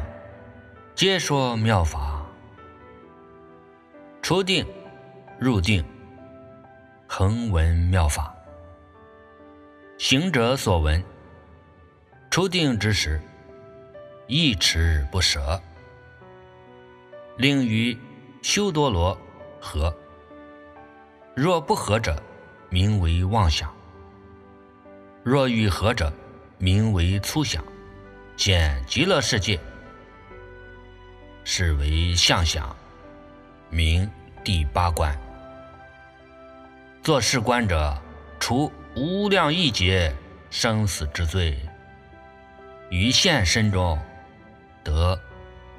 [0.97, 2.27] 皆说妙法。
[4.21, 4.67] 初定，
[5.39, 5.85] 入定。
[7.07, 8.35] 恒闻妙法，
[9.99, 11.03] 行者所闻，
[12.29, 13.23] 初定之时，
[14.27, 15.63] 一持不舍，
[17.37, 17.97] 令于
[18.43, 19.17] 修多罗
[19.61, 19.95] 合。
[21.41, 22.21] 若不合者，
[22.69, 23.69] 名为妄想；
[25.23, 26.13] 若欲合者，
[26.59, 27.63] 名为粗想。
[28.37, 29.57] 见极乐世界，
[31.45, 32.75] 是为相想，
[33.71, 34.11] 名
[34.43, 35.17] 第八关。
[37.05, 37.97] 做事观者，
[38.41, 40.13] 除无量亿劫
[40.51, 41.57] 生死之罪，
[42.91, 43.97] 于现身中
[44.83, 45.17] 得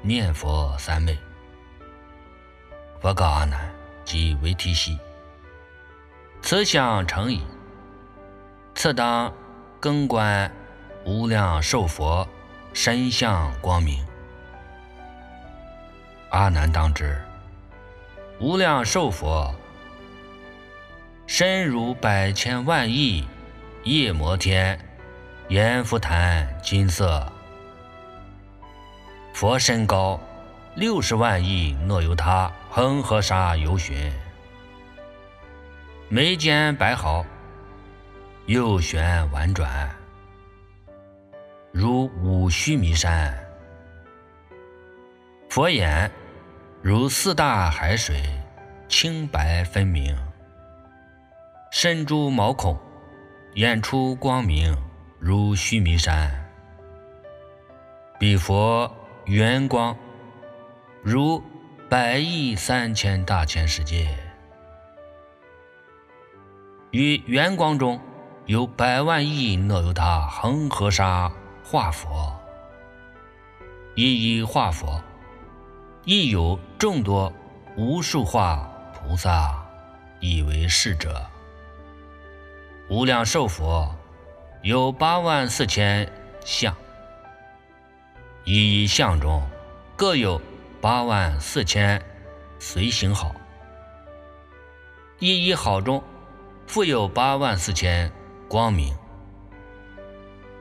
[0.00, 1.18] 念佛三昧。
[2.98, 3.70] 佛告阿难
[4.06, 4.98] 即为提悉：
[6.42, 7.42] 此相成矣。
[8.74, 9.32] 次当
[9.78, 10.50] 更观
[11.04, 12.26] 无量寿佛
[12.72, 14.04] 身相光明。
[16.30, 17.20] 阿难当知，
[18.38, 19.54] 无量寿佛。
[21.26, 23.26] 身如百千万亿
[23.84, 24.78] 夜摩天，
[25.48, 27.30] 阎浮檀金色。
[29.32, 30.20] 佛身高
[30.74, 34.12] 六十万亿诺由他恒河沙游巡，
[36.12, 37.24] 眉间白毫，
[38.46, 39.88] 右旋婉转，
[41.70, 43.32] 如五须弥山。
[45.48, 46.10] 佛眼
[46.82, 48.20] 如四大海水，
[48.88, 50.18] 清白分明。
[51.70, 52.76] 身诸毛孔，
[53.54, 54.76] 眼出光明，
[55.20, 56.28] 如须弥山。
[58.18, 58.92] 彼佛
[59.26, 59.96] 圆光，
[61.04, 61.40] 如
[61.88, 64.08] 百亿三千大千世界。
[66.90, 68.00] 于圆光中
[68.46, 71.30] 有百万亿那由他恒河沙
[71.62, 72.34] 化佛，
[73.94, 75.00] 一一化佛，
[76.04, 77.32] 亦有众多
[77.76, 79.64] 无数化菩萨，
[80.18, 81.24] 以为侍者。
[82.88, 83.94] 无量寿佛
[84.62, 86.10] 有八万四千
[86.44, 86.74] 相，
[88.42, 89.40] 一一相中
[89.94, 90.42] 各有
[90.80, 92.02] 八万四千
[92.58, 93.32] 随行好，
[95.20, 96.02] 一一好中
[96.70, 98.08] 复有八万四千
[98.48, 98.96] 光明，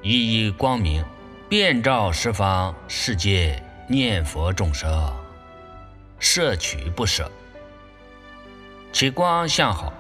[0.02, 1.06] 一一光明
[1.48, 5.16] 遍照十方世界念佛众生，
[6.18, 7.32] 摄取不舍，
[8.92, 9.94] 其光相好。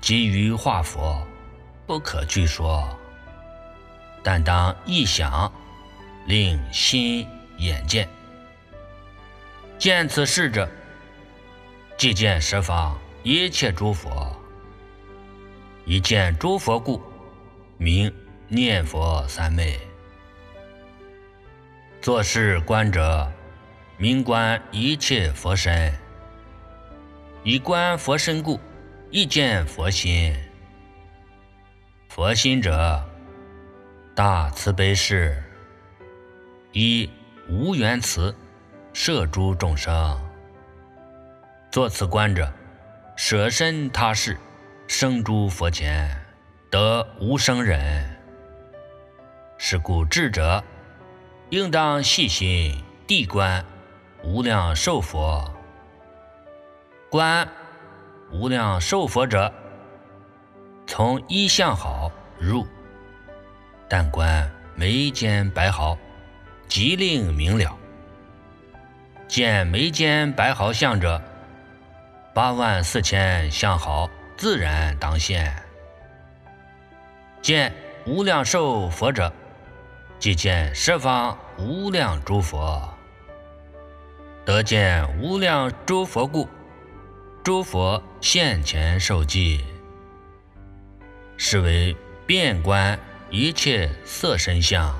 [0.00, 1.26] 基于化佛，
[1.84, 2.88] 不可具说，
[4.22, 5.52] 但当一想，
[6.26, 7.26] 令心
[7.58, 8.08] 眼见。
[9.80, 10.70] 见此事者，
[11.96, 14.32] 即见十方一切诸佛。
[15.86, 17.02] 一见诸佛故，
[17.76, 18.10] 名
[18.48, 19.78] 念佛三昧。
[22.00, 23.30] 作是观者，
[23.98, 25.92] 名观一切佛身。
[27.42, 28.58] 以观佛身故。
[29.10, 30.34] 一见佛心，
[32.08, 33.08] 佛心者，
[34.12, 35.40] 大慈悲事，
[36.72, 37.08] 以
[37.48, 38.34] 无缘慈，
[38.92, 40.20] 摄诸众生。
[41.70, 42.52] 作此观者，
[43.14, 44.36] 舍身他世，
[44.96, 46.08] 生诸佛前，
[46.70, 48.16] 得无生忍。
[49.58, 50.62] 是故智者，
[51.50, 53.64] 应当细心谛观
[54.22, 55.52] 无量寿佛，
[57.10, 57.46] 观。
[58.30, 59.52] 无量寿佛者，
[60.86, 62.64] 从一相好入，
[63.88, 65.98] 但观眉间白毫，
[66.68, 67.76] 即令明了。
[69.26, 71.20] 见眉间白毫相者，
[72.32, 74.08] 八万四千相好
[74.44, 75.56] 自然当现。
[77.40, 77.72] 见
[78.04, 79.32] 无量寿佛者，
[80.18, 82.92] 即见十方无量诸佛。
[84.44, 86.46] 得见无量诸佛故，
[87.42, 89.64] 诸佛现前受记，
[91.38, 92.98] 是为遍观
[93.30, 94.94] 一切色身相，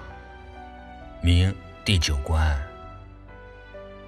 [1.20, 2.58] 名第九观。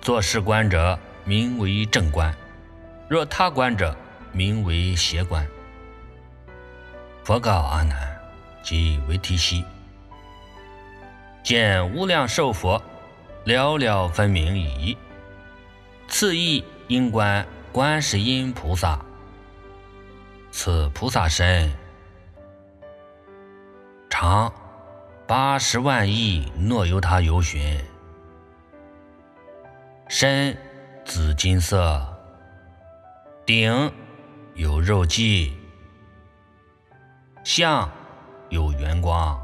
[0.01, 2.32] 作是观者，名为正观；
[3.07, 3.95] 若他观者，
[4.33, 5.47] 名为邪观。
[7.24, 8.20] 佛告阿难，
[8.62, 9.64] 即为提西，
[11.43, 12.81] 见无量寿佛，
[13.45, 14.97] 了了分明矣。
[16.09, 19.05] 次亦应观观世音菩萨，
[20.53, 21.72] 此菩萨身
[24.09, 24.53] 长
[25.27, 27.85] 八十万亿诺由他游巡，
[30.09, 30.57] 身
[31.05, 32.01] 紫金色，
[33.45, 33.93] 顶
[34.57, 35.52] 有肉髻，
[37.44, 37.90] 相
[38.48, 39.38] 有圆光，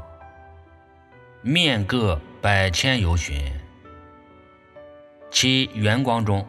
[1.43, 3.39] 面各百千由旬，
[5.29, 6.43] 其圆光中。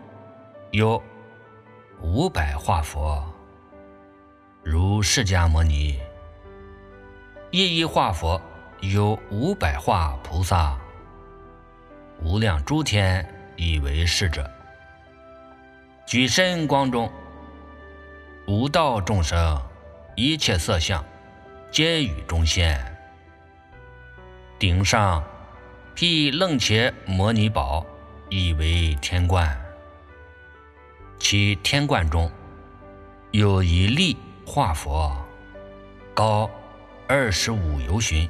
[0.71, 1.01] 有
[2.01, 3.23] 五百化佛，
[4.63, 6.01] 如释迦牟尼；
[7.53, 8.41] 一一化佛
[8.81, 10.77] 有五百化菩萨，
[12.21, 13.25] 无量诸天
[13.57, 14.51] 以为是者。
[16.07, 17.09] 举身光中，
[18.47, 19.59] 无道众生
[20.17, 21.03] 一切色相，
[21.71, 22.79] 皆与中现。
[24.59, 25.25] 顶上
[25.95, 27.87] 辟楞伽摩尼宝，
[28.29, 29.59] 以为天冠。
[31.19, 32.31] 其天冠中
[33.31, 34.15] 有一粒
[34.45, 35.17] 化佛，
[36.13, 36.51] 高
[37.09, 38.29] 二十五由旬。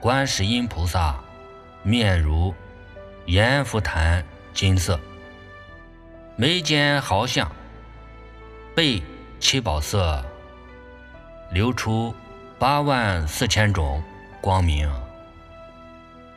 [0.00, 1.16] 观世音菩萨
[1.84, 2.52] 面如
[3.26, 4.98] 阎浮檀金色，
[6.36, 7.50] 眉间毫相，
[8.78, 9.02] 背
[9.40, 10.24] 七宝色，
[11.50, 12.14] 流出
[12.60, 14.00] 八万四千种
[14.40, 14.88] 光明，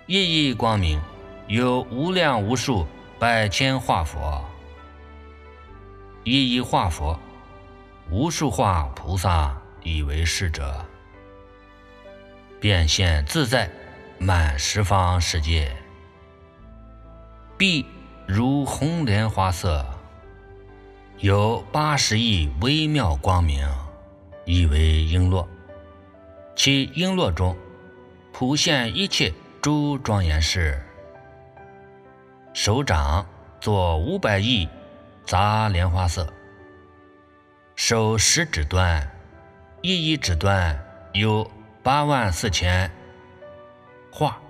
[0.07, 0.99] 熠熠光明，
[1.45, 2.87] 有无量无数
[3.19, 4.43] 百千化佛。
[6.23, 7.19] 一一化佛，
[8.09, 10.83] 无数化菩萨以为是者，
[12.59, 13.69] 变现自在，
[14.17, 15.71] 满十方世界。
[17.55, 17.85] 碧
[18.25, 19.85] 如红莲花色，
[21.21, 23.63] 有八十亿微妙光明，
[24.43, 25.45] 以为璎珞。
[26.55, 27.55] 其璎珞中，
[28.33, 30.83] 普现一切诸庄严事。
[32.53, 33.23] 手掌
[33.59, 34.67] 作五百亿。
[35.23, 36.27] 杂莲花色，
[37.75, 39.09] 手食指端，
[39.81, 40.77] 一一指端
[41.13, 41.49] 有
[41.83, 42.91] 八万四千
[44.11, 44.41] 画，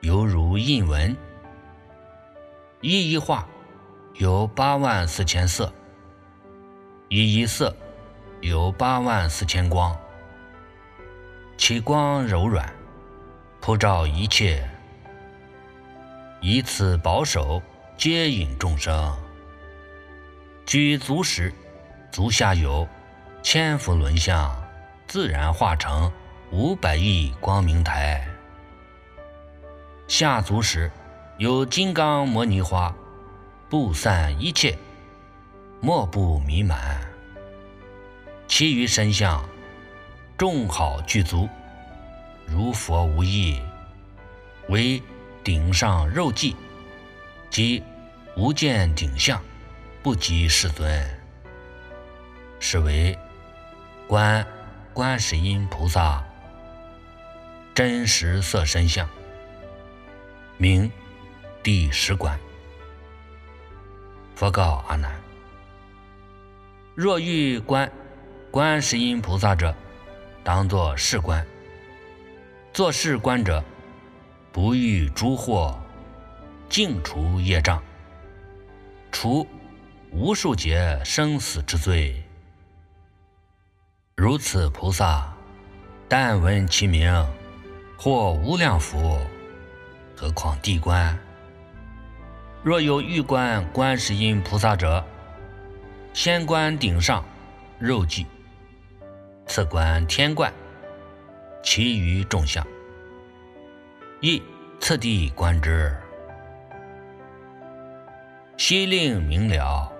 [0.00, 1.14] 犹如印文；
[2.80, 3.46] 一一画
[4.20, 5.72] 有八万四千色，
[7.08, 7.74] 一一色
[8.42, 9.98] 有八万四千光，
[11.56, 12.70] 其光柔软，
[13.62, 14.68] 普照一切，
[16.42, 17.62] 以此保守，
[17.96, 19.16] 接引众生。
[20.66, 21.50] 举足时，
[22.12, 22.86] 足下有
[23.42, 24.54] 千佛轮相，
[25.06, 26.12] 自然化成
[26.52, 28.20] 五百亿光明台；
[30.06, 30.92] 下足时，
[31.38, 32.94] 有金刚摩尼花，
[33.70, 34.76] 布散一切，
[35.80, 37.00] 莫不弥满。
[38.48, 39.48] 其余身相，
[40.36, 41.48] 众好具足，
[42.48, 43.62] 如佛无异，
[44.68, 45.00] 为
[45.44, 46.52] 顶上肉髻，
[47.48, 47.80] 即
[48.36, 49.40] 无见顶相。
[50.02, 51.20] 不及世尊，
[52.58, 53.16] 是为
[54.08, 54.44] 观
[54.94, 56.24] 观世音菩萨
[57.74, 59.06] 真实色身相，
[60.56, 60.90] 名
[61.62, 62.40] 第十观。
[64.40, 65.12] 佛告阿难：
[66.94, 67.92] 若欲观
[68.50, 69.74] 观世音菩萨者，
[70.42, 71.46] 当作是观。
[72.72, 73.62] 作是观者，
[74.50, 75.76] 不遇诸惑，
[76.70, 77.82] 净除业障，
[79.12, 79.46] 除。
[80.10, 82.24] 无数劫生死之罪，
[84.16, 85.30] 如此菩萨，
[86.08, 87.12] 但闻其名，
[87.98, 89.20] 获无量福，
[90.16, 91.16] 何况地观？
[92.62, 95.02] 若有欲观观世音菩萨者，
[96.12, 97.24] 先观顶上
[97.78, 98.26] 肉髻，
[99.46, 100.52] 次观天冠，
[101.62, 102.62] 其余众相，
[104.20, 104.42] 亦
[104.78, 105.96] 次第观之。
[108.58, 109.90] 悉令明了。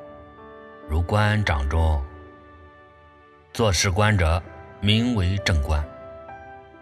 [0.86, 2.04] 如观掌中，
[3.54, 4.42] 作是观者，
[4.80, 5.82] 名为正观；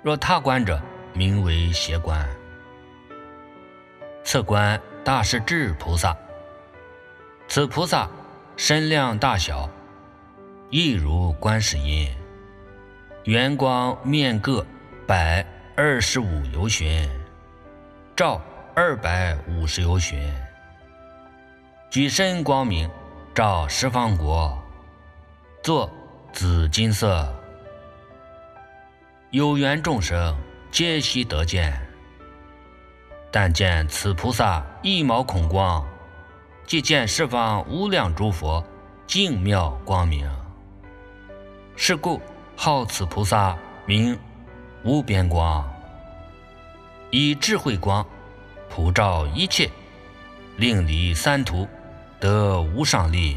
[0.03, 0.81] 若他观者，
[1.13, 2.29] 名为邪观。
[4.25, 6.15] 次观大势至菩萨。
[7.49, 8.11] 此菩萨
[8.59, 9.67] 身量大小，
[10.69, 12.15] 亦如观世音，
[13.25, 14.67] 圆光面各
[15.07, 15.43] 百
[15.75, 17.09] 二十五由旬，
[18.15, 18.39] 照
[18.75, 20.31] 二百五十由旬，
[21.89, 22.87] 举身光明，
[23.35, 24.63] 照十方国，
[25.63, 25.91] 作
[26.35, 27.27] 紫金色。
[29.31, 30.37] 有缘众生
[30.71, 31.88] 皆悉得见。
[33.31, 35.87] 但见此菩萨一毛孔光，
[36.67, 38.65] 即见十方无量诸佛
[39.07, 40.31] 净妙光明。
[41.77, 42.21] 是故
[42.57, 44.19] 号此菩萨名
[44.83, 45.69] 无边光，
[47.11, 48.05] 以智慧光
[48.71, 49.71] 普照一切，
[50.57, 51.69] 令离三途，
[52.19, 53.37] 得无上利。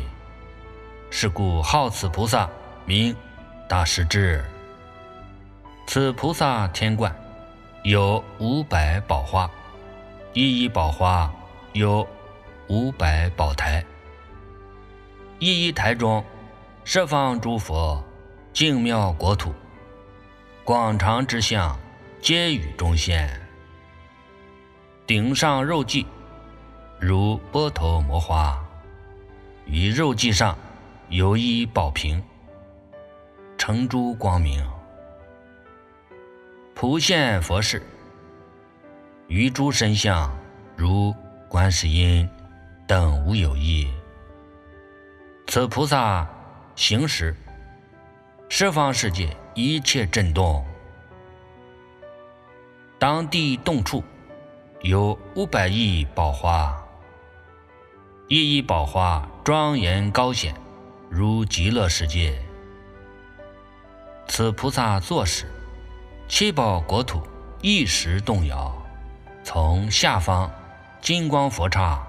[1.09, 2.49] 是故号此菩萨
[2.85, 3.13] 名
[3.67, 4.43] 大势至。
[5.85, 7.13] 此菩萨天观
[7.83, 9.51] 有五百宝花。
[10.33, 11.29] 一一宝花
[11.73, 12.07] 有
[12.69, 13.85] 五百宝台，
[15.39, 16.23] 一一台中
[16.85, 18.01] 设方诸佛
[18.53, 19.53] 净妙国土，
[20.63, 21.77] 广长之相
[22.21, 23.29] 皆与中现。
[25.05, 26.05] 顶上肉髻
[26.97, 28.57] 如波头摩花，
[29.65, 30.57] 于肉髻上
[31.09, 32.23] 有一宝瓶，
[33.57, 34.65] 成诸光明，
[36.73, 37.85] 普现佛事。
[39.31, 40.29] 于诸神像，
[40.75, 41.15] 如
[41.47, 42.29] 观世音
[42.85, 43.89] 等无有异。
[45.47, 46.27] 此菩萨
[46.75, 47.33] 行时，
[48.49, 50.65] 十方世界一切震动，
[52.99, 54.03] 当地动处
[54.81, 56.77] 有五百亿宝花，
[58.27, 60.53] 一一宝花庄严高显，
[61.09, 62.37] 如极乐世界。
[64.27, 65.49] 此菩萨坐时，
[66.27, 67.25] 七宝国土
[67.61, 68.77] 一时动摇。
[69.43, 70.51] 从下方
[71.01, 71.99] 金光佛刹，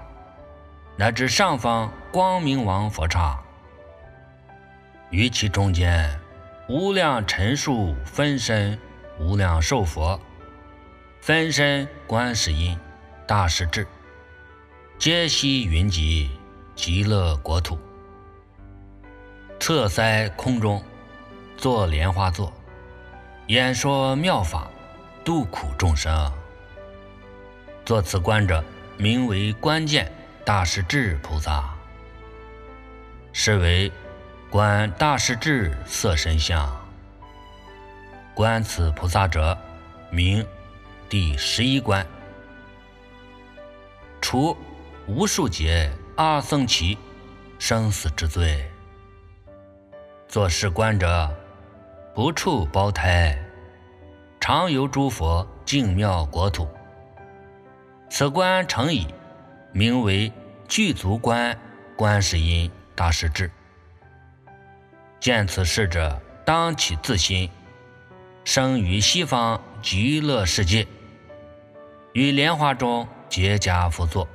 [0.95, 3.37] 乃至上方光明王佛刹，
[5.09, 6.19] 于其中间
[6.69, 8.79] 无量陈数分身
[9.19, 10.19] 无量寿佛，
[11.21, 12.77] 分身观世音
[13.27, 13.87] 大势至，
[14.99, 16.29] 皆悉云集
[16.75, 17.79] 极乐国土，
[19.59, 20.81] 侧塞空中，
[21.57, 22.53] 坐莲花座，
[23.47, 24.67] 演说妙法，
[25.25, 26.31] 度苦众生。
[27.85, 28.63] 作此观者，
[28.97, 30.09] 名为观见
[30.45, 31.73] 大势至菩萨，
[33.33, 33.91] 是为
[34.49, 36.69] 观大势至色身相。
[38.33, 39.57] 观此菩萨者，
[40.09, 40.45] 名
[41.09, 42.05] 第十一观。
[44.21, 44.57] 除
[45.05, 46.97] 无数劫阿僧祇
[47.59, 48.65] 生死之罪，
[50.29, 51.29] 作是观者，
[52.15, 53.37] 不处胞胎，
[54.39, 56.65] 常游诸佛净妙国土。
[58.15, 59.07] 此观成矣，
[59.71, 60.31] 名为
[60.67, 61.57] 具足观
[61.97, 63.49] 观世音大势至。
[65.19, 67.49] 见此事者，当起自心，
[68.43, 70.85] 生于西方极乐世界，
[72.13, 74.27] 于莲花中结跏趺坐，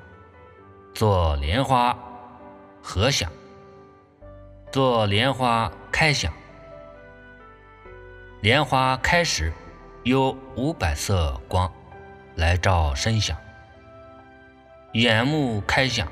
[0.92, 1.96] 作莲花
[2.82, 3.30] 合想，
[4.72, 6.32] 作莲花开想。
[8.40, 9.52] 莲花开时，
[10.02, 11.72] 有五百色光
[12.34, 13.38] 来照身想。
[14.93, 16.11] 眼目开想，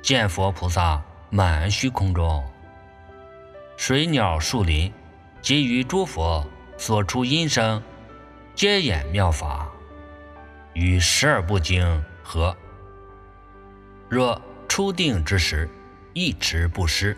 [0.00, 2.42] 见佛菩萨满虚空中，
[3.76, 4.90] 水鸟树林，
[5.42, 6.46] 及于诸佛
[6.78, 7.82] 所出音声，
[8.54, 9.70] 皆演妙法，
[10.72, 12.56] 与十二部经合。
[14.08, 15.68] 若初定之时，
[16.14, 17.14] 一持不失。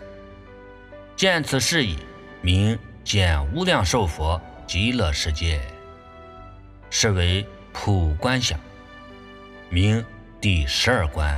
[1.15, 1.97] 见此事已，
[2.41, 5.61] 名见无量寿佛极乐世界，
[6.89, 8.59] 是为普观想，
[9.69, 10.03] 名。
[10.49, 11.37] 第十二关，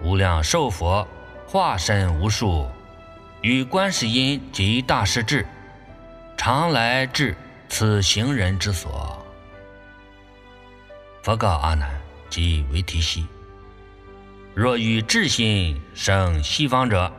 [0.00, 1.04] 无量寿佛
[1.48, 2.70] 化身无数，
[3.40, 5.44] 与观世音及大势至，
[6.36, 7.36] 常来至
[7.68, 9.26] 此行人之所。
[11.24, 12.00] 佛告阿难
[12.30, 13.26] 及维提西：
[14.54, 17.12] 若欲智心生西方者，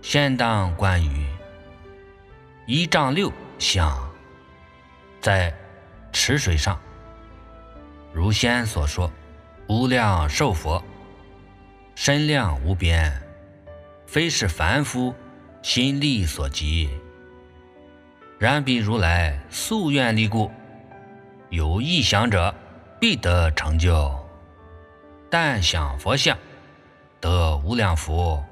[0.00, 1.26] 先当观于
[2.66, 4.10] 一丈六相，
[5.20, 5.54] 在
[6.14, 6.80] 池水上。
[8.12, 9.10] 如先所说，
[9.68, 10.82] 无量寿佛，
[11.94, 13.10] 身量无边，
[14.06, 15.14] 非是凡夫
[15.62, 16.90] 心力所及。
[18.38, 20.50] 然彼如来夙愿力故，
[21.48, 22.54] 有意想者，
[23.00, 24.14] 必得成就。
[25.30, 26.36] 但想佛像，
[27.20, 28.42] 得无量福。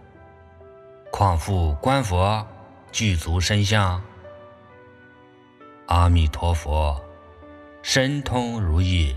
[1.12, 2.46] 况复观佛
[2.92, 4.00] 具足身相，
[5.86, 6.98] 阿弥陀佛，
[7.82, 9.14] 神通如意。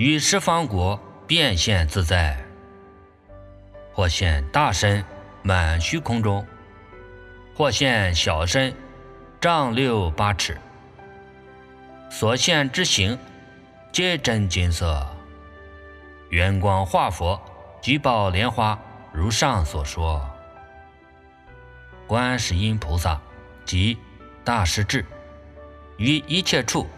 [0.00, 2.34] 于十方国变现自在，
[3.92, 5.04] 或现大身
[5.42, 6.42] 满虚空中，
[7.54, 8.74] 或现小身
[9.42, 10.58] 丈六八尺，
[12.08, 13.18] 所现之形
[13.92, 15.06] 皆真金色，
[16.30, 17.38] 圆光化佛，
[17.82, 18.78] 举宝莲花，
[19.12, 20.26] 如上所说。
[22.06, 23.20] 观世音菩萨
[23.66, 23.98] 即
[24.44, 25.04] 大势至，
[25.98, 26.88] 于一切处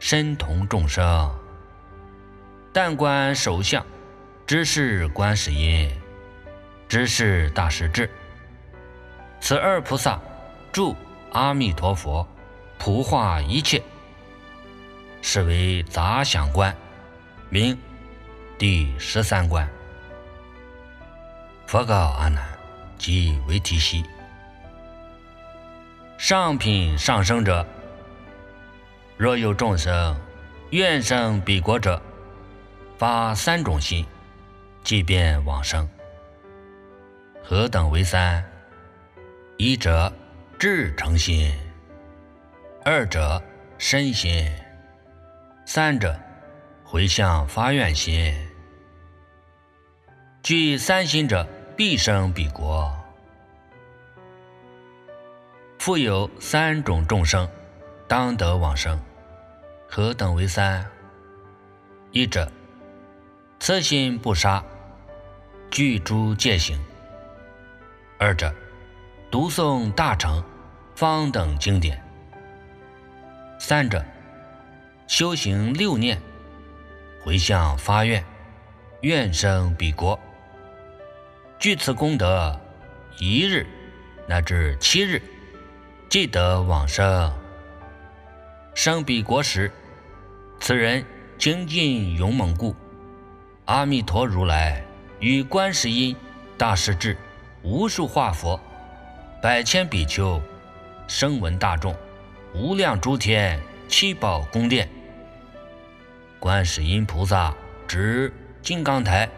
[0.00, 1.32] 身同众生。
[2.76, 3.82] 但观首相，
[4.46, 5.90] 知是观世音，
[6.86, 8.10] 知是大势至。
[9.40, 10.20] 此二菩萨
[10.72, 10.94] 住
[11.32, 12.28] 阿弥陀佛，
[12.76, 13.82] 普化一切，
[15.22, 16.76] 是为杂想观，
[17.48, 17.74] 名
[18.58, 19.66] 第十三观。
[21.66, 22.46] 佛告阿难，
[22.98, 24.04] 即为提悉。
[26.18, 27.66] 上品上生者，
[29.16, 30.14] 若有众生
[30.68, 31.98] 愿生彼国者，
[32.98, 34.06] 发三种心，
[34.82, 35.88] 即便往生。
[37.42, 38.44] 何等为三？
[39.58, 40.12] 一者
[40.58, 41.54] 至诚心，
[42.84, 43.42] 二者
[43.78, 44.50] 身心，
[45.64, 46.18] 三者
[46.84, 48.34] 回向发愿心。
[50.42, 52.94] 具三心者，必生彼国。
[55.78, 57.48] 复有三种众生，
[58.08, 58.98] 当得往生。
[59.88, 60.84] 何等为三？
[62.10, 62.50] 一者，
[63.58, 64.62] 慈心不杀，
[65.70, 66.78] 具诸戒行；
[68.18, 68.54] 二者，
[69.30, 70.42] 读诵大乘
[70.94, 71.96] 方等经典；
[73.58, 74.04] 三者，
[75.06, 76.20] 修行六念，
[77.24, 78.24] 回向发愿，
[79.00, 80.18] 愿生彼国。
[81.58, 82.60] 具此功德，
[83.18, 83.66] 一日
[84.28, 85.20] 乃至七日。
[86.08, 87.36] 即得往生，
[88.74, 89.72] 生彼国时，
[90.60, 91.04] 此人
[91.36, 92.76] 精进勇猛故，
[93.66, 94.80] 阿弥陀如来
[95.18, 96.14] 与观世音、
[96.56, 97.18] 大势至、
[97.62, 98.60] 无数化佛、
[99.42, 100.40] 百千比丘、
[101.08, 101.92] 声闻大众、
[102.54, 104.88] 无量诸天七宝宫殿，
[106.38, 107.52] 观世音菩萨
[107.88, 109.28] 执金刚台，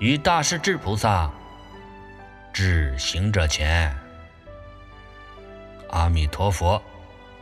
[0.00, 1.30] 与大势至菩萨
[2.52, 3.96] 至行者前。
[5.90, 6.82] 阿弥陀佛，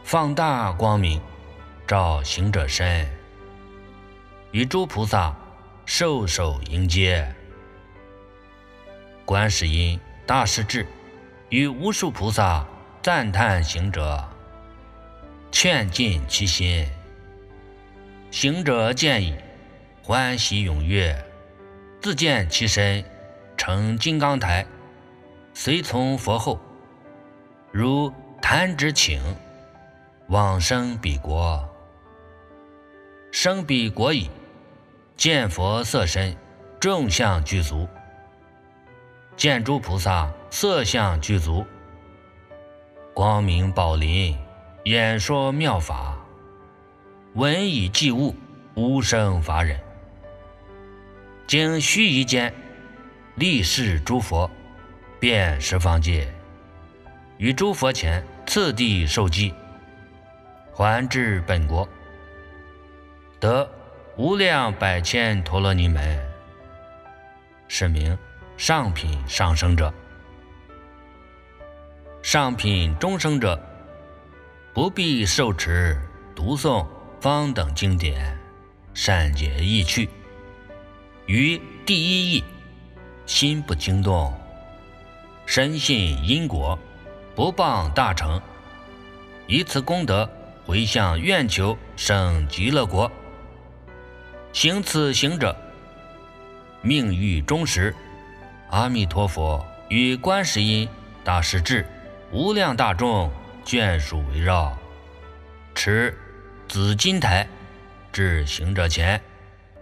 [0.05, 1.23] 放大光明，
[1.87, 3.09] 照行者身，
[4.57, 5.37] 与诸菩萨
[5.85, 7.31] 受手迎接。
[9.27, 10.87] 观世音、大势至
[11.51, 12.67] 与无数菩萨
[13.03, 14.27] 赞叹行者，
[15.53, 16.89] 劝尽其心。
[18.31, 19.35] 行者见已，
[20.03, 21.23] 欢喜踊跃，
[22.01, 23.05] 自见其身
[23.59, 24.67] 成金刚台，
[25.53, 26.59] 随从佛后，
[27.71, 28.11] 如。
[28.41, 29.21] 弹指请
[30.29, 31.69] 往生彼国，
[33.33, 34.31] 生彼国矣。
[35.17, 36.37] 见佛色身，
[36.79, 37.89] 众相具足；
[39.37, 41.67] 见诸菩萨色相具足，
[43.15, 44.37] 光明宝林，
[44.85, 46.17] 演说妙法，
[47.35, 48.35] 闻以济物，
[48.75, 49.81] 无生法忍。
[51.47, 52.53] 经须臾间，
[53.37, 54.51] 立誓诸佛，
[55.19, 56.29] 遍十方界，
[57.39, 58.25] 于诸佛前。
[58.49, 59.53] 次第受记，
[60.73, 61.87] 还至本国，
[63.41, 63.69] 得
[64.19, 66.19] 无量百千陀罗尼门，
[67.69, 68.17] 是名
[68.57, 69.93] 上品上生者。
[72.23, 73.61] 上品中生者，
[74.73, 76.01] 不必受持
[76.35, 76.87] 读诵
[77.21, 78.35] 方等经典，
[78.95, 80.09] 善解意趣，
[81.27, 82.45] 于第一义，
[83.27, 84.33] 心不惊动，
[85.45, 86.79] 深信因果。
[87.35, 88.41] 不谤大成，
[89.47, 90.27] 以此功德
[90.65, 93.13] 回向愿求生极乐国。
[94.57, 95.55] 行此行者，
[96.81, 97.95] 命欲终时，
[98.71, 100.89] 阿弥陀佛与观世音、
[101.23, 101.87] 大势至、
[102.33, 103.31] 无量大众
[103.67, 104.75] 眷属围绕，
[105.75, 106.19] 持
[106.67, 107.47] 紫金台
[108.11, 109.21] 至行者前，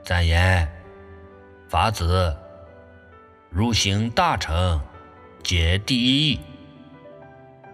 [0.03, 0.69] 赞言
[1.71, 2.37] ：“法子，
[3.51, 4.81] 如行大成，
[5.45, 6.41] 解第一义。”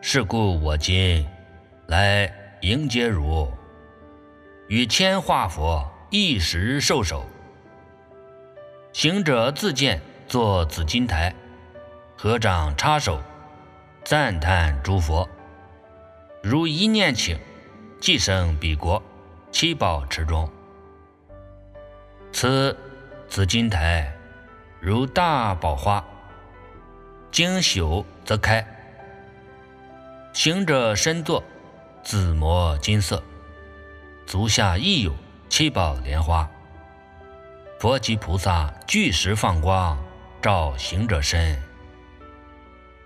[0.03, 1.27] 是故我今
[1.87, 2.31] 来
[2.61, 3.51] 迎接汝，
[4.69, 7.25] 与千化佛一时受手。
[8.93, 11.33] 行者自见坐紫金台，
[12.17, 13.23] 合掌插手，
[14.05, 15.29] 赞叹诸佛。
[16.43, 17.39] 如一念请，
[18.01, 19.01] 即生彼国
[19.53, 20.51] 七宝池中。
[22.33, 22.77] 此
[23.29, 24.13] 紫金台
[24.81, 26.05] 如大宝花，
[27.31, 28.67] 经朽则开。
[30.33, 31.41] 行者身坐，
[32.03, 33.23] 紫磨金色，
[34.27, 35.15] 足下亦有
[35.51, 36.49] 七宝莲花。
[37.81, 39.99] 佛及菩萨巨石放光，
[40.41, 41.61] 照行者身。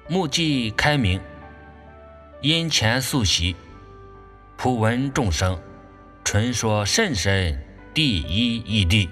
[0.09, 1.19] 目际开明，
[2.43, 3.57] 因前素习，
[4.59, 5.59] 普闻众生
[6.23, 7.59] 传说甚深
[7.95, 9.09] 第一义谛。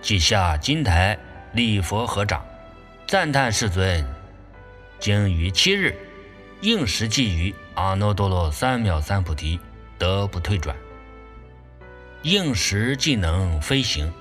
[0.00, 1.16] 即下金台
[1.52, 2.42] 礼佛合掌，
[3.06, 4.02] 赞叹世尊，
[4.98, 5.94] 经于七日
[6.62, 9.60] 应时即于阿耨多罗三藐三菩提
[9.98, 10.74] 得不退转，
[12.22, 14.12] 应时即能飞行，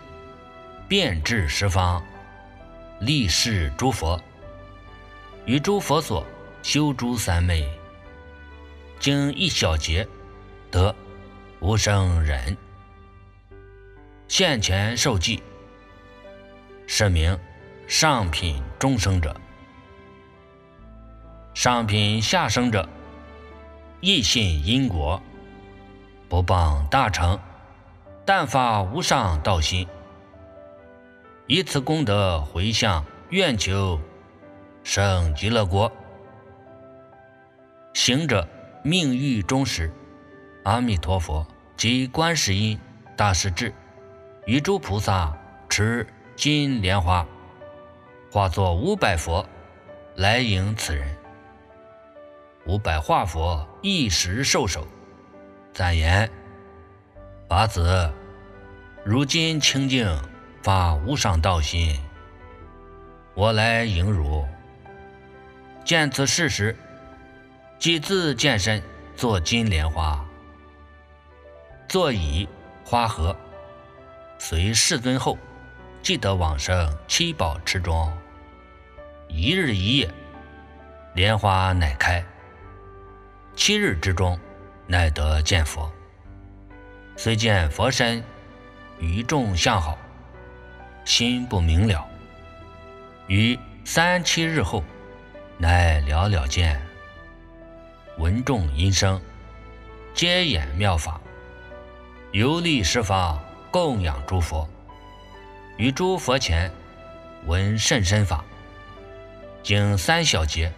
[0.88, 2.04] 遍至十方，
[3.00, 4.20] 历世诸佛，
[5.46, 6.26] 于诸佛所
[6.64, 7.70] 修诸三昧，
[9.00, 10.08] 经一小劫
[10.72, 10.96] 得
[11.60, 12.58] 无生忍，
[14.28, 15.44] 现前受记。
[16.88, 17.40] 是名
[17.88, 19.40] 上品中生者，
[21.54, 22.90] 上品下生者，
[24.02, 25.22] 亦信因果，
[26.28, 27.40] 不谤大成，
[28.34, 29.86] 但发无上道心，
[31.48, 34.00] 以此功德回向愿求
[34.86, 35.92] 生极乐国。
[37.94, 38.48] 行者
[38.86, 39.92] 命欲终时，
[40.64, 42.80] 阿弥陀佛及观世音、
[43.18, 43.74] 大势至
[44.46, 46.08] 与诸菩萨持。
[46.38, 47.28] 金莲花
[48.32, 49.46] 化作五百佛
[50.16, 51.18] 来迎此人，
[52.66, 54.88] 五百化佛一时受手，
[55.74, 56.32] 赞言
[57.50, 58.10] ：“法子，
[59.04, 60.08] 如今清净
[60.62, 62.00] 发无上道心，
[63.34, 64.46] 我来迎汝。
[65.84, 66.78] 见此事时，
[67.80, 68.82] 即自见身
[69.16, 70.24] 作金莲花，
[71.90, 72.48] 坐以
[72.86, 73.36] 花盒，
[74.38, 75.38] 随世尊后。”
[76.04, 78.12] 即得往生七宝池中，
[79.28, 80.12] 一日一夜，
[81.14, 82.26] 莲花乃开。
[83.56, 84.40] 七日之中，
[84.88, 85.92] 乃得见佛。
[87.16, 88.24] 虽见佛身，
[89.02, 89.98] 于众相好，
[91.06, 92.08] 心不明了。
[93.28, 94.84] 于三七日后，
[95.58, 96.80] 乃了了见，
[98.20, 99.20] 闻众音声，
[100.14, 101.20] 皆演妙法，
[102.32, 103.42] 游历十方，
[103.72, 104.70] 供养诸佛。
[105.78, 106.72] 于诸佛前
[107.48, 108.46] 闻甚深法，
[109.64, 110.72] 经三小节，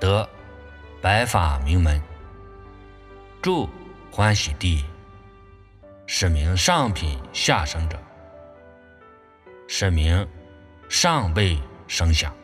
[0.00, 0.28] 得
[1.00, 2.02] 白法名门，
[3.40, 3.70] 住
[4.10, 4.84] 欢喜地，
[6.12, 7.96] 是名上品下生者，
[9.68, 10.26] 是名
[10.88, 11.56] 上辈
[11.86, 12.34] 生相，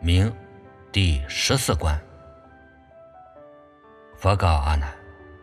[0.00, 0.30] 名
[0.90, 1.96] 第十四关。
[4.16, 4.92] 佛告阿难，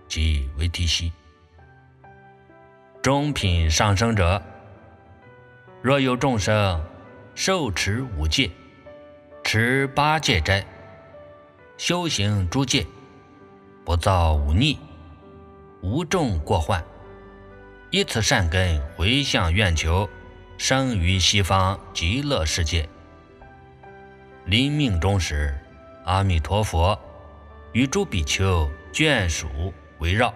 [0.10, 1.14] 即为提悉，
[3.02, 4.40] 中品上生者。
[5.82, 6.84] 若有众生
[7.34, 8.52] 受持五戒，
[9.42, 10.66] 持八戒斋，
[11.78, 12.86] 修行诸戒，
[13.86, 14.78] 不造五逆，
[15.82, 16.84] 无众过患，
[17.92, 20.10] 以此善根回向愿求，
[20.58, 22.88] 生于西方极乐世界。
[24.46, 25.54] 临命终时，
[26.06, 26.98] 阿弥陀佛
[27.74, 30.34] 与诸比丘眷属围绕，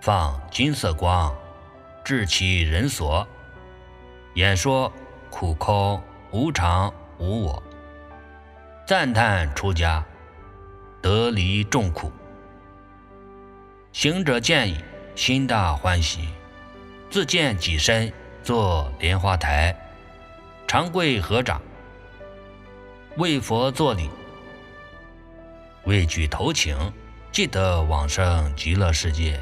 [0.00, 1.36] 放金色光，
[2.04, 3.26] 至其人所。
[4.34, 4.92] 演说
[5.28, 6.00] 苦空
[6.30, 7.60] 无常无我，
[8.86, 10.04] 赞叹出家
[11.02, 12.12] 得离众苦。
[13.90, 14.78] 行者见已，
[15.16, 16.28] 心大欢喜，
[17.10, 19.76] 自见己身坐莲花台，
[20.68, 21.60] 长跪合掌，
[23.16, 24.08] 为佛作礼，
[25.84, 26.76] 未举头请，
[27.32, 29.40] 即得往生极乐世界。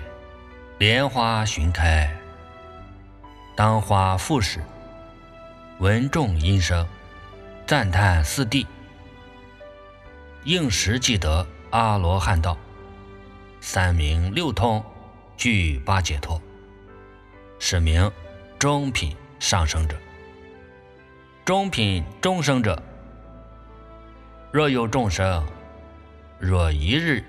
[0.79, 2.11] 莲花寻开，
[3.55, 4.65] 当花复始。
[5.79, 6.89] 闻众音声，
[7.67, 8.67] 赞叹四谛，
[10.45, 12.57] 应时即得阿罗汉道，
[13.61, 14.83] 三明六通，
[15.37, 16.41] 具八解脱，
[17.59, 18.11] 是名
[18.59, 19.97] 中品上生者。
[21.45, 22.83] 中品中生者，
[24.53, 25.47] 若有众生，
[26.39, 27.25] 若一日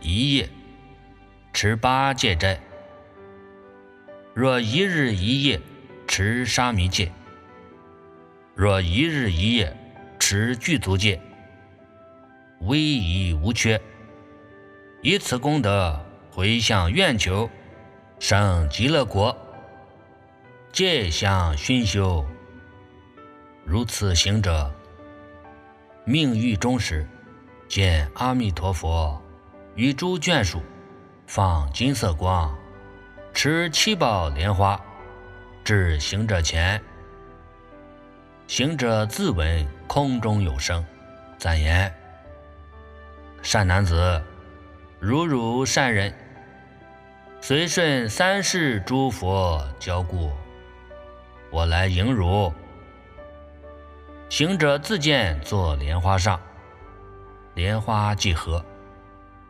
[0.00, 0.48] 一夜
[1.52, 2.58] 持八戒斋，
[4.34, 5.60] 若一日一夜
[6.06, 7.12] 持沙弥戒。
[8.54, 9.76] 若一日一夜
[10.18, 11.20] 持具足戒，
[12.62, 13.80] 威仪无缺，
[15.02, 17.48] 以此功德回向愿求，
[18.18, 19.36] 生极乐国，
[20.70, 22.24] 戒相熏修。
[23.64, 24.70] 如此行者，
[26.04, 27.06] 命欲终时，
[27.66, 29.20] 见阿弥陀佛
[29.74, 30.62] 与诸眷属
[31.26, 32.56] 放金色光，
[33.32, 34.80] 持七宝莲花，
[35.64, 36.80] 至行者前。
[38.46, 40.84] 行者自闻空中有声，
[41.38, 41.92] 赞言
[43.42, 44.22] ：“善男子，
[44.98, 46.14] 如汝善人，
[47.40, 50.30] 随顺三世诸佛教故，
[51.50, 52.52] 我来迎汝。
[54.28, 56.38] 行者自见坐莲花上，
[57.54, 58.62] 莲花即合，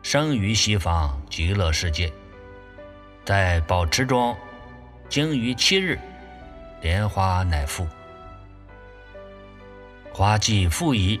[0.01, 2.11] 生于西方极乐世界，
[3.25, 4.35] 在宝池中，
[5.09, 5.99] 经于七日，
[6.81, 7.85] 莲花乃复。
[10.13, 11.19] 花既复矣，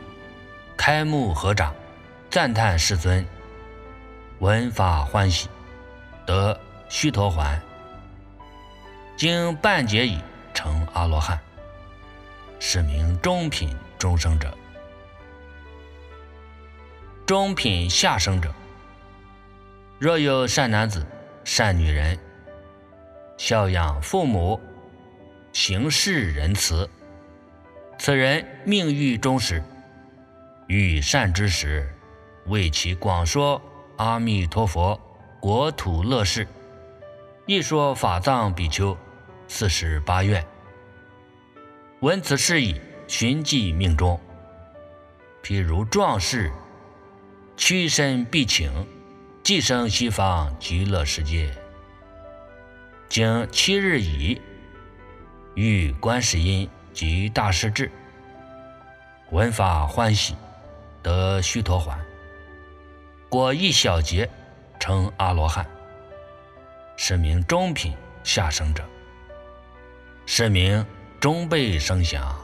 [0.77, 1.75] 开目合掌，
[2.29, 3.25] 赞叹世尊，
[4.39, 5.49] 闻法欢喜，
[6.25, 6.57] 得
[6.87, 7.59] 须陀洹，
[9.17, 10.17] 经半劫已
[10.59, 11.39] 成阿罗汉。
[12.59, 14.53] 是名中品中生者。
[17.25, 18.53] 中品下生者，
[19.97, 21.05] 若有善男子、
[21.45, 22.19] 善女人，
[23.37, 24.59] 孝养父母，
[25.53, 26.89] 行事仁慈，
[27.97, 29.63] 此人命欲终时，
[30.67, 31.89] 遇善之时，
[32.47, 33.61] 为其广说
[33.95, 34.99] 阿弥陀佛
[35.39, 36.45] 国土乐事，
[37.45, 38.97] 一说法藏比丘
[39.49, 40.45] 四十八愿。
[42.01, 44.17] 闻此事已，寻迹命中。
[45.43, 46.51] 譬如壮士，
[47.57, 48.71] 屈身必请，
[49.43, 51.51] 即生西方极乐世界。
[53.09, 54.39] 经七日已，
[55.55, 57.91] 遇观世音及大势至，
[59.31, 60.35] 闻法欢喜，
[61.01, 61.97] 得须陀洹。
[63.27, 64.29] 过一小劫，
[64.79, 65.65] 成阿罗汉。
[66.95, 68.83] 是名中品下生者。
[70.31, 70.85] 是名。
[71.19, 72.39] 中辈声响，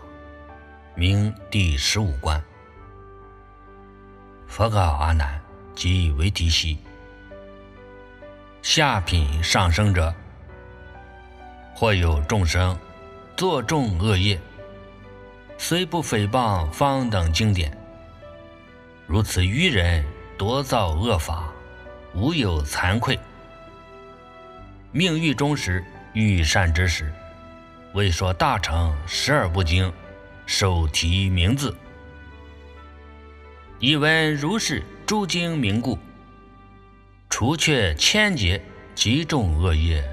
[0.96, 2.44] 名第十五关。
[4.48, 5.40] 佛告阿难
[5.76, 6.80] 即为提悉。
[8.64, 10.12] 下品上生者，
[11.76, 12.76] 或有众生
[13.38, 14.42] 作众恶业，
[15.56, 17.72] 虽不诽谤方等经典，
[19.06, 20.04] 如此愚人
[20.40, 21.54] 多造恶法，
[22.16, 23.18] 无有惭愧。
[24.92, 27.14] 命欲终时，欲善之时。
[27.96, 29.92] 为说大乘十二部经，
[30.46, 31.74] 手提名字，
[33.80, 35.98] 以闻如是诸经名故，
[37.30, 38.62] 除却千劫
[38.94, 40.04] 极重恶业。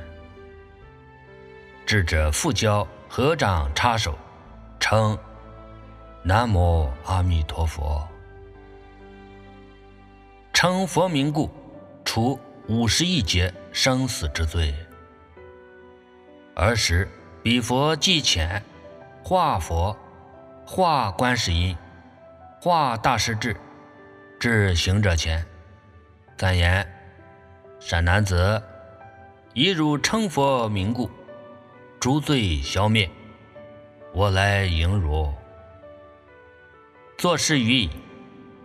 [1.85, 4.17] 智者复教合掌插手，
[4.79, 5.19] 称
[6.23, 8.09] 南无阿弥陀佛，
[10.53, 11.51] 称佛名故，
[12.05, 14.73] 除五十亿劫生死之罪。
[16.55, 17.09] 儿时。
[17.43, 18.63] 彼佛即浅，
[19.25, 19.97] 化佛，
[20.65, 21.77] 化观世音，
[22.61, 23.57] 化大势至，
[24.39, 25.45] 至行者前，
[26.37, 26.87] 赞言
[27.81, 28.63] ：“善男子，
[29.55, 31.11] 以汝称佛名故，
[31.99, 33.11] 诸罪消灭，
[34.13, 35.35] 我来迎汝。”
[37.19, 37.91] 作事于已，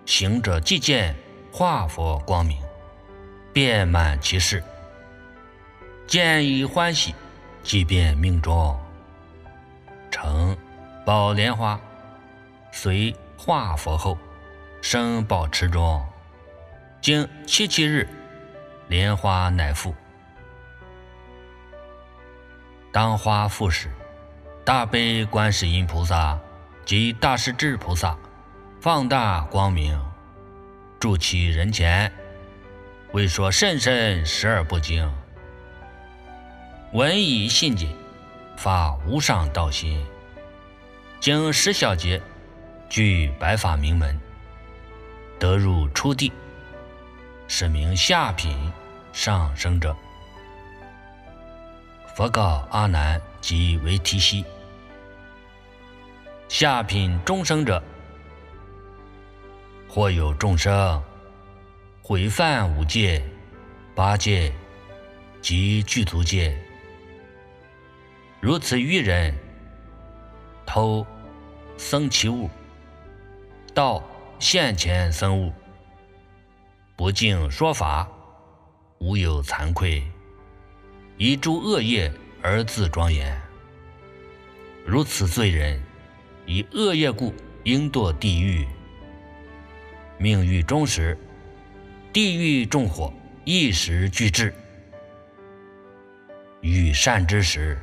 [0.05, 1.15] 行者即见
[1.51, 2.61] 化佛光明，
[3.51, 4.63] 遍满其事，
[6.05, 7.15] 见以欢喜。
[7.67, 8.79] 即便命中
[10.09, 10.55] 成
[11.05, 11.77] 宝莲花，
[12.71, 14.17] 随化佛后
[14.81, 16.01] 生宝池中，
[17.01, 18.07] 经七七日，
[18.87, 19.93] 莲花乃复。
[22.93, 23.91] 当花复时，
[24.63, 26.39] 大悲观世音菩萨
[26.85, 28.17] 及大势至菩萨
[28.79, 30.01] 放大光明，
[31.01, 32.09] 住其人前，
[33.11, 35.13] 为说甚深十二部经。
[36.93, 37.85] 闻以信解，
[38.55, 40.05] 发无上道心。
[41.19, 42.21] 经十小劫，
[42.87, 44.17] 具白法名门，
[45.37, 46.31] 得入初地，
[47.49, 48.71] 是名下品
[49.11, 49.93] 上生者。
[52.15, 54.45] 佛告阿难及为提悉。
[56.47, 57.83] 下品众生者，
[59.89, 61.03] 或有众生
[62.01, 63.21] 毁犯五戒、
[63.93, 64.53] 八戒
[65.41, 66.57] 及具足戒。
[68.39, 69.33] 如此愚人，
[70.65, 71.05] 偷
[71.75, 72.47] 生其物，
[73.73, 74.03] 盗
[74.37, 75.51] 现前生物，
[76.95, 78.07] 不敬说法，
[78.99, 80.03] 无有惭愧，
[81.17, 82.11] 以诸恶业
[82.43, 83.35] 而自庄严。
[84.85, 85.81] 如此罪人，
[86.45, 87.33] 以恶业故，
[87.63, 88.67] 应堕地狱。
[90.19, 91.17] 命欲终时，
[92.13, 93.11] 地狱众火
[93.45, 94.53] 一时俱至。
[96.61, 97.77] 遇善之时。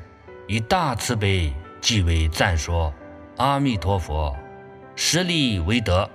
[0.46, 2.92] 以大慈悲，即为赞说
[3.38, 4.36] 阿弥陀佛，
[4.94, 6.08] 实力为德，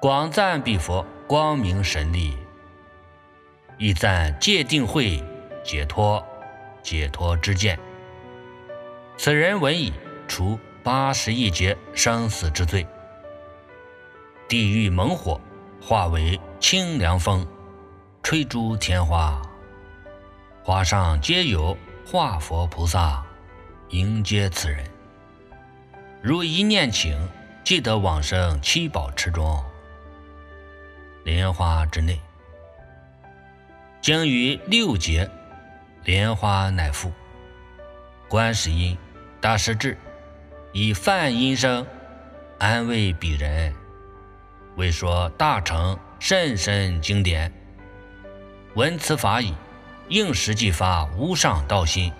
[0.00, 2.36] 广赞彼佛光明神力，
[3.78, 5.22] 亦赞戒定慧
[5.64, 6.24] 解脱
[6.82, 7.78] 解脱之见。
[9.16, 9.92] 此人闻已，
[10.28, 12.86] 除八十亿劫生死之罪，
[14.48, 15.40] 地狱猛火
[15.80, 17.46] 化为清凉风，
[18.22, 19.42] 吹诸天花，
[20.62, 21.76] 花上皆有
[22.06, 23.24] 化佛菩萨
[23.88, 24.84] 迎接此人。
[26.22, 27.28] 如一念请，
[27.64, 29.64] 即得往生七宝池中，
[31.24, 32.20] 莲花之内。
[34.02, 35.28] 经于六劫，
[36.04, 37.10] 莲花乃复。
[38.28, 38.96] 观世音
[39.40, 39.96] 大师至，
[40.72, 41.86] 以梵音声
[42.58, 43.74] 安慰彼人，
[44.76, 47.50] 为说大乘甚深经典。
[48.74, 49.54] 闻此法已，
[50.08, 52.12] 应时即发无上道心，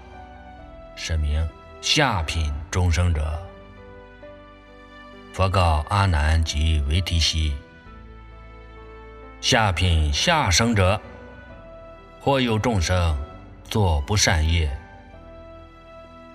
[0.97, 1.47] 是名
[1.83, 3.39] 下品众生者。
[5.35, 7.55] 佛告阿难及维提悉：
[9.41, 10.99] 下品下生者，
[12.21, 13.15] 或有众生
[13.69, 14.75] 作不善业，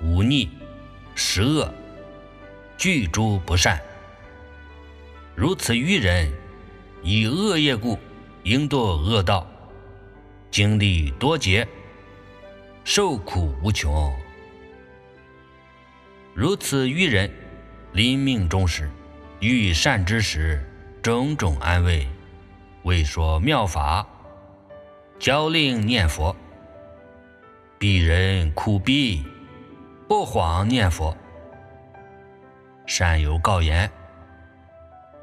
[0.02, 0.50] 忤逆、
[1.16, 1.74] 十恶，
[2.78, 3.82] 具诸不善。
[5.36, 6.32] 如此愚人，
[7.02, 7.97] 以恶业故，
[8.43, 9.47] 应堕恶道，
[10.52, 11.68] 经历多劫，
[12.84, 14.14] 受苦无穷。
[16.34, 17.30] 如此愚人。
[17.91, 18.88] 临命终时，
[19.39, 20.64] 遇善知识，
[21.02, 22.08] 种种安慰，
[22.84, 24.08] 为说妙法，
[25.18, 26.36] 教令念佛。
[27.80, 29.26] 鄙人苦逼，
[30.08, 31.18] 不慌念佛。
[32.86, 33.89] 善有告言：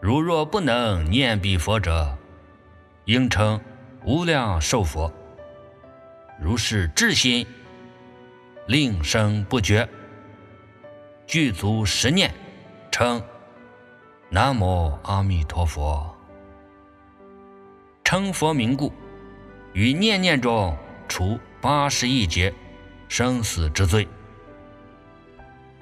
[0.00, 2.18] 如若不能念彼佛者，
[3.04, 3.60] 应称
[4.06, 5.12] 无量寿佛。
[6.40, 7.44] 如是至心，
[8.68, 9.88] 令生不绝，
[11.26, 12.32] 具足十念。
[12.92, 13.20] 称
[14.30, 16.16] 南无阿弥陀佛，
[18.04, 18.92] 称佛名故，
[19.72, 20.74] 于念念中
[21.08, 22.54] 除八十一劫
[23.08, 24.06] 生死之罪。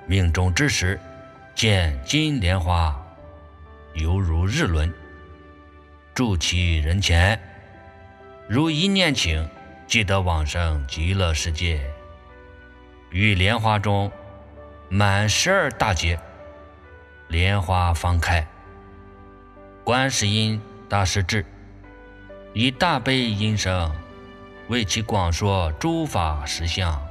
[0.07, 0.99] 命中之时，
[1.55, 2.99] 见金莲花，
[3.93, 4.93] 犹如日轮，
[6.15, 7.39] 住其人前，
[8.47, 9.49] 如一念请，
[9.87, 11.81] 即得往生极乐世界。
[13.11, 14.13] 于莲花中
[14.91, 16.19] 满十二大劫。
[17.29, 18.47] 莲花方开，
[19.83, 21.45] 观世音大师至，
[22.53, 23.91] 以大悲音声
[24.69, 27.03] 为其广说诸法实相，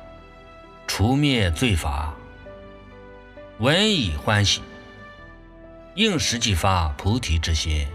[0.86, 2.14] 除灭罪法，
[3.58, 4.62] 闻已欢喜，
[5.96, 7.88] 应时即发菩提之心，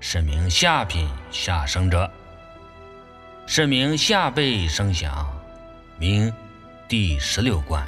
[0.00, 2.10] 是名下品下生者，
[3.46, 5.30] 是名下辈声响，
[5.98, 6.32] 名
[6.88, 7.86] 第十六观。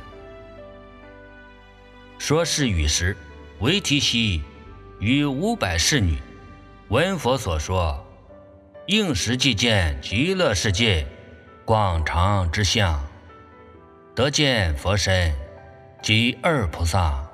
[2.19, 3.17] 说是语时，
[3.61, 4.43] 维提西
[5.01, 6.19] 与五百侍女
[6.89, 8.07] 闻佛所说，
[8.87, 11.07] 应时即见极乐世界
[11.65, 13.03] 广长之相，
[14.15, 15.35] 得见佛身
[16.03, 17.27] 及二菩萨，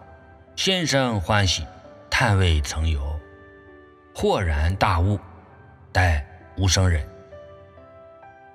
[0.54, 1.66] 心生欢喜，
[2.08, 3.18] 叹未曾有，
[4.14, 5.18] 豁然大悟，
[5.90, 6.24] 待
[6.56, 7.04] 无生人。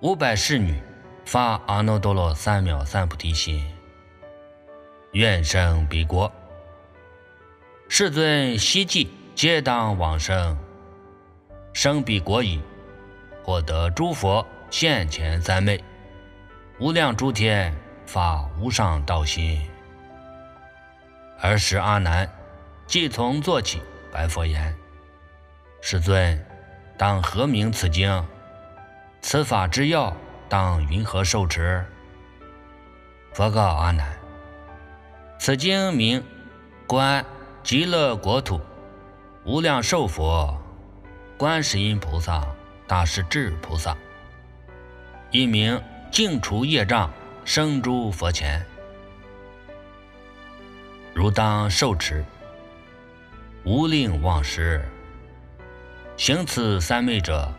[0.02, 0.80] 五百侍女
[1.26, 3.66] 发阿耨多罗三藐三菩提心。
[5.14, 6.32] 愿生彼国，
[7.90, 10.56] 世尊希冀皆当往生，
[11.74, 12.62] 生彼国矣，
[13.44, 15.84] 获得诸佛现前三昧，
[16.78, 17.76] 无量诸天
[18.06, 19.60] 发无上道心。
[21.42, 22.30] 尔时阿难
[22.86, 23.82] 即从坐起，
[24.12, 24.76] 白佛言
[25.82, 26.40] ：“世尊，
[27.00, 28.24] 当何名此经？
[29.22, 30.16] 此法之要，
[30.48, 31.86] 当云何受持？”
[33.34, 34.18] 佛告阿难。
[35.40, 36.20] 此经名
[36.88, 37.24] 《观
[37.62, 38.60] 极乐国土
[39.44, 40.60] 无量寿佛
[41.38, 42.44] 观世音菩萨
[42.88, 43.92] 大势至菩萨》，
[45.30, 45.80] 一名
[46.12, 47.14] 净除业障
[47.46, 48.66] 生诸佛前，
[51.14, 52.26] 如当受持，
[53.64, 54.84] 无令忘失。
[56.18, 57.54] 行此三昧者，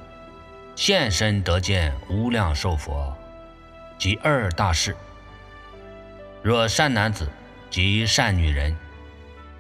[0.79, 3.13] 现身得见无量寿佛
[3.99, 4.95] 及二大士。
[6.41, 7.29] 若善男子。
[7.71, 8.75] 及善女人，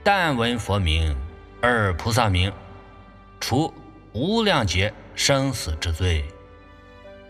[0.02, 1.14] 但闻佛名，
[1.60, 2.50] 而菩萨名，
[3.38, 3.70] 除
[4.14, 6.24] 无量劫生死之罪。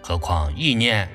[0.00, 1.10] 何况意念？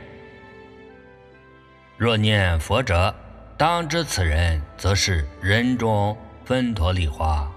[1.95, 3.15] 若念佛者，
[3.57, 7.49] 当知此人则是人中分陀利花。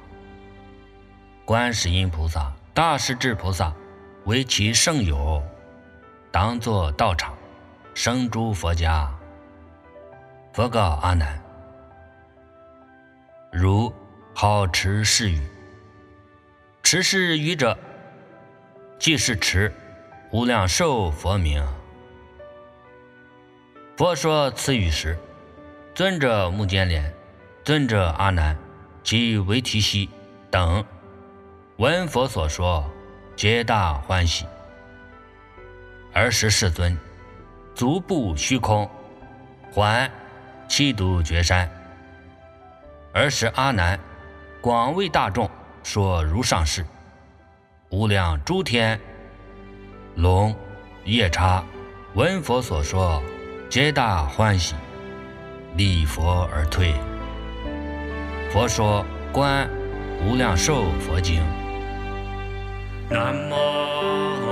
[1.44, 3.74] 观世音菩萨、大势至菩萨
[4.26, 5.40] 为其圣友，
[6.32, 7.32] 当作道场，
[7.94, 9.08] 生诸佛家。
[10.52, 11.40] 佛告阿难。
[13.52, 13.92] 如
[14.34, 15.40] 好持是语，
[16.82, 17.78] 持是语者，
[18.98, 19.72] 即是持
[20.32, 21.64] 无量寿佛名。
[23.96, 25.16] 佛说此语时，
[25.94, 27.14] 尊者目犍连、
[27.62, 28.58] 尊者阿难
[29.04, 30.10] 及维提西
[30.50, 30.84] 等
[31.76, 32.90] 闻佛所说，
[33.36, 34.46] 皆大欢喜。
[36.14, 36.98] 尔时世尊
[37.74, 38.90] 足步虚空，
[39.70, 40.10] 还
[40.66, 41.70] 七毒绝山。
[43.12, 44.00] 尔时阿难
[44.62, 45.50] 广为大众
[45.82, 46.82] 说如上事，
[47.90, 48.98] 无量诸天
[50.14, 50.56] 龙
[51.04, 51.62] 夜叉
[52.14, 53.22] 闻佛所说，
[53.68, 54.74] 皆大欢喜，
[55.74, 56.94] 礼佛而退。
[58.50, 59.68] 佛说《观
[60.24, 61.42] 无量寿佛经》。
[63.08, 64.45] 南无